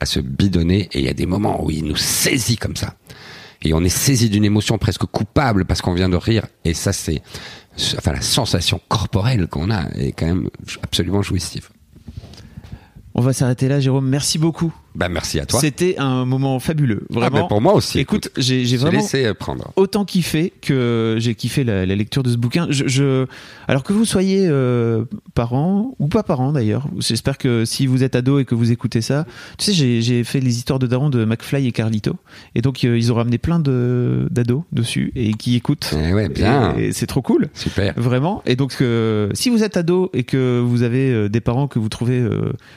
[0.00, 2.94] à se bidonner et il y a des moments où il nous saisit comme ça.
[3.62, 6.46] Et on est saisi d'une émotion presque coupable parce qu'on vient de rire.
[6.64, 7.22] Et ça, c'est,
[7.96, 10.50] enfin, la sensation corporelle qu'on a est quand même
[10.82, 11.70] absolument jouissive.
[13.14, 14.08] On va s'arrêter là, Jérôme.
[14.08, 14.74] Merci beaucoup.
[14.94, 15.60] Bah, merci à toi.
[15.60, 17.02] C'était un moment fabuleux.
[17.10, 17.40] Ah, Vraiment.
[17.42, 17.98] bah, pour moi aussi.
[17.98, 19.72] Écoute, j'ai j'ai vraiment laissé euh, prendre.
[19.76, 22.66] autant kiffé que j'ai kiffé la, la lecture de ce bouquin.
[22.70, 23.26] Je, je-
[23.66, 28.14] alors que vous soyez euh, parents ou pas parents d'ailleurs, j'espère que si vous êtes
[28.14, 29.26] ado et que vous écoutez ça,
[29.58, 32.14] tu sais, j'ai fait les histoires de Daron de McFly et Carlito,
[32.54, 35.92] et donc euh, ils ont ramené plein de d'ados dessus et qui écoutent.
[35.98, 36.74] Eh ouais, bien.
[36.78, 37.48] Et, et c'est trop cool.
[37.54, 37.94] Super.
[37.96, 38.42] Vraiment.
[38.46, 41.88] Et donc, euh, si vous êtes ado et que vous avez des parents que vous
[41.88, 42.24] trouvez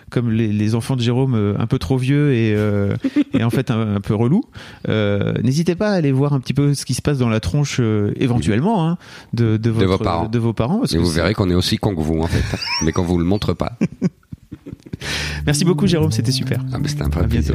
[0.09, 2.95] comme les, les enfants de Jérôme un peu trop vieux et, euh,
[3.33, 4.41] et en fait un, un peu relou,
[4.89, 7.39] euh, n'hésitez pas à aller voir un petit peu ce qui se passe dans la
[7.39, 8.97] tronche euh, éventuellement hein,
[9.33, 10.27] de, de, votre- vos parents.
[10.27, 10.79] de vos parents.
[10.79, 12.57] parce Et que vous verrez qu'on est aussi con que vous, en fait.
[12.85, 13.73] mais qu'on vous le montre pas.
[15.45, 16.11] Merci beaucoup, Jérôme.
[16.11, 16.59] C'était super.
[16.73, 17.53] Ah, c'était un bientôt.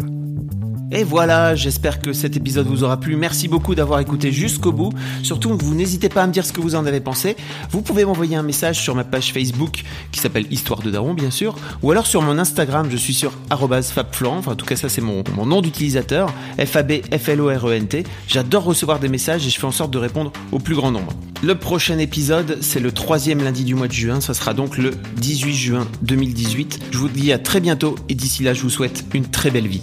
[0.95, 3.17] Et voilà, j'espère que cet épisode vous aura plu.
[3.17, 4.93] Merci beaucoup d'avoir écouté jusqu'au bout.
[5.23, 7.35] Surtout, vous n'hésitez pas à me dire ce que vous en avez pensé.
[7.71, 11.31] Vous pouvez m'envoyer un message sur ma page Facebook qui s'appelle Histoire de Daron, bien
[11.31, 14.35] sûr, ou alors sur mon Instagram, je suis sur @fabflorent.
[14.35, 16.31] Enfin, en tout cas, ça c'est mon, mon nom d'utilisateur,
[16.63, 18.05] F A B F L O R E N T.
[18.29, 21.15] J'adore recevoir des messages et je fais en sorte de répondre au plus grand nombre.
[21.43, 24.21] Le prochain épisode, c'est le troisième lundi du mois de juin.
[24.21, 26.81] Ça sera donc le 18 juin 2018.
[26.91, 29.69] Je vous dis à très bientôt et d'ici là, je vous souhaite une très belle
[29.69, 29.83] vie.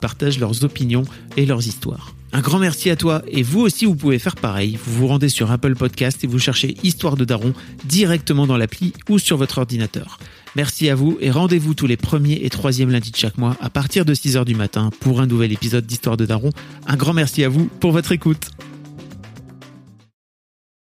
[0.00, 1.02] Partagent leurs opinions
[1.36, 2.14] et leurs histoires.
[2.32, 4.78] Un grand merci à toi et vous aussi vous pouvez faire pareil.
[4.84, 7.52] Vous vous rendez sur Apple Podcast et vous cherchez Histoire de Daron
[7.84, 10.18] directement dans l'appli ou sur votre ordinateur.
[10.54, 13.70] Merci à vous et rendez-vous tous les premiers et troisièmes lundis de chaque mois à
[13.70, 16.50] partir de 6h du matin pour un nouvel épisode d'Histoire de Daron.
[16.86, 18.50] Un grand merci à vous pour votre écoute.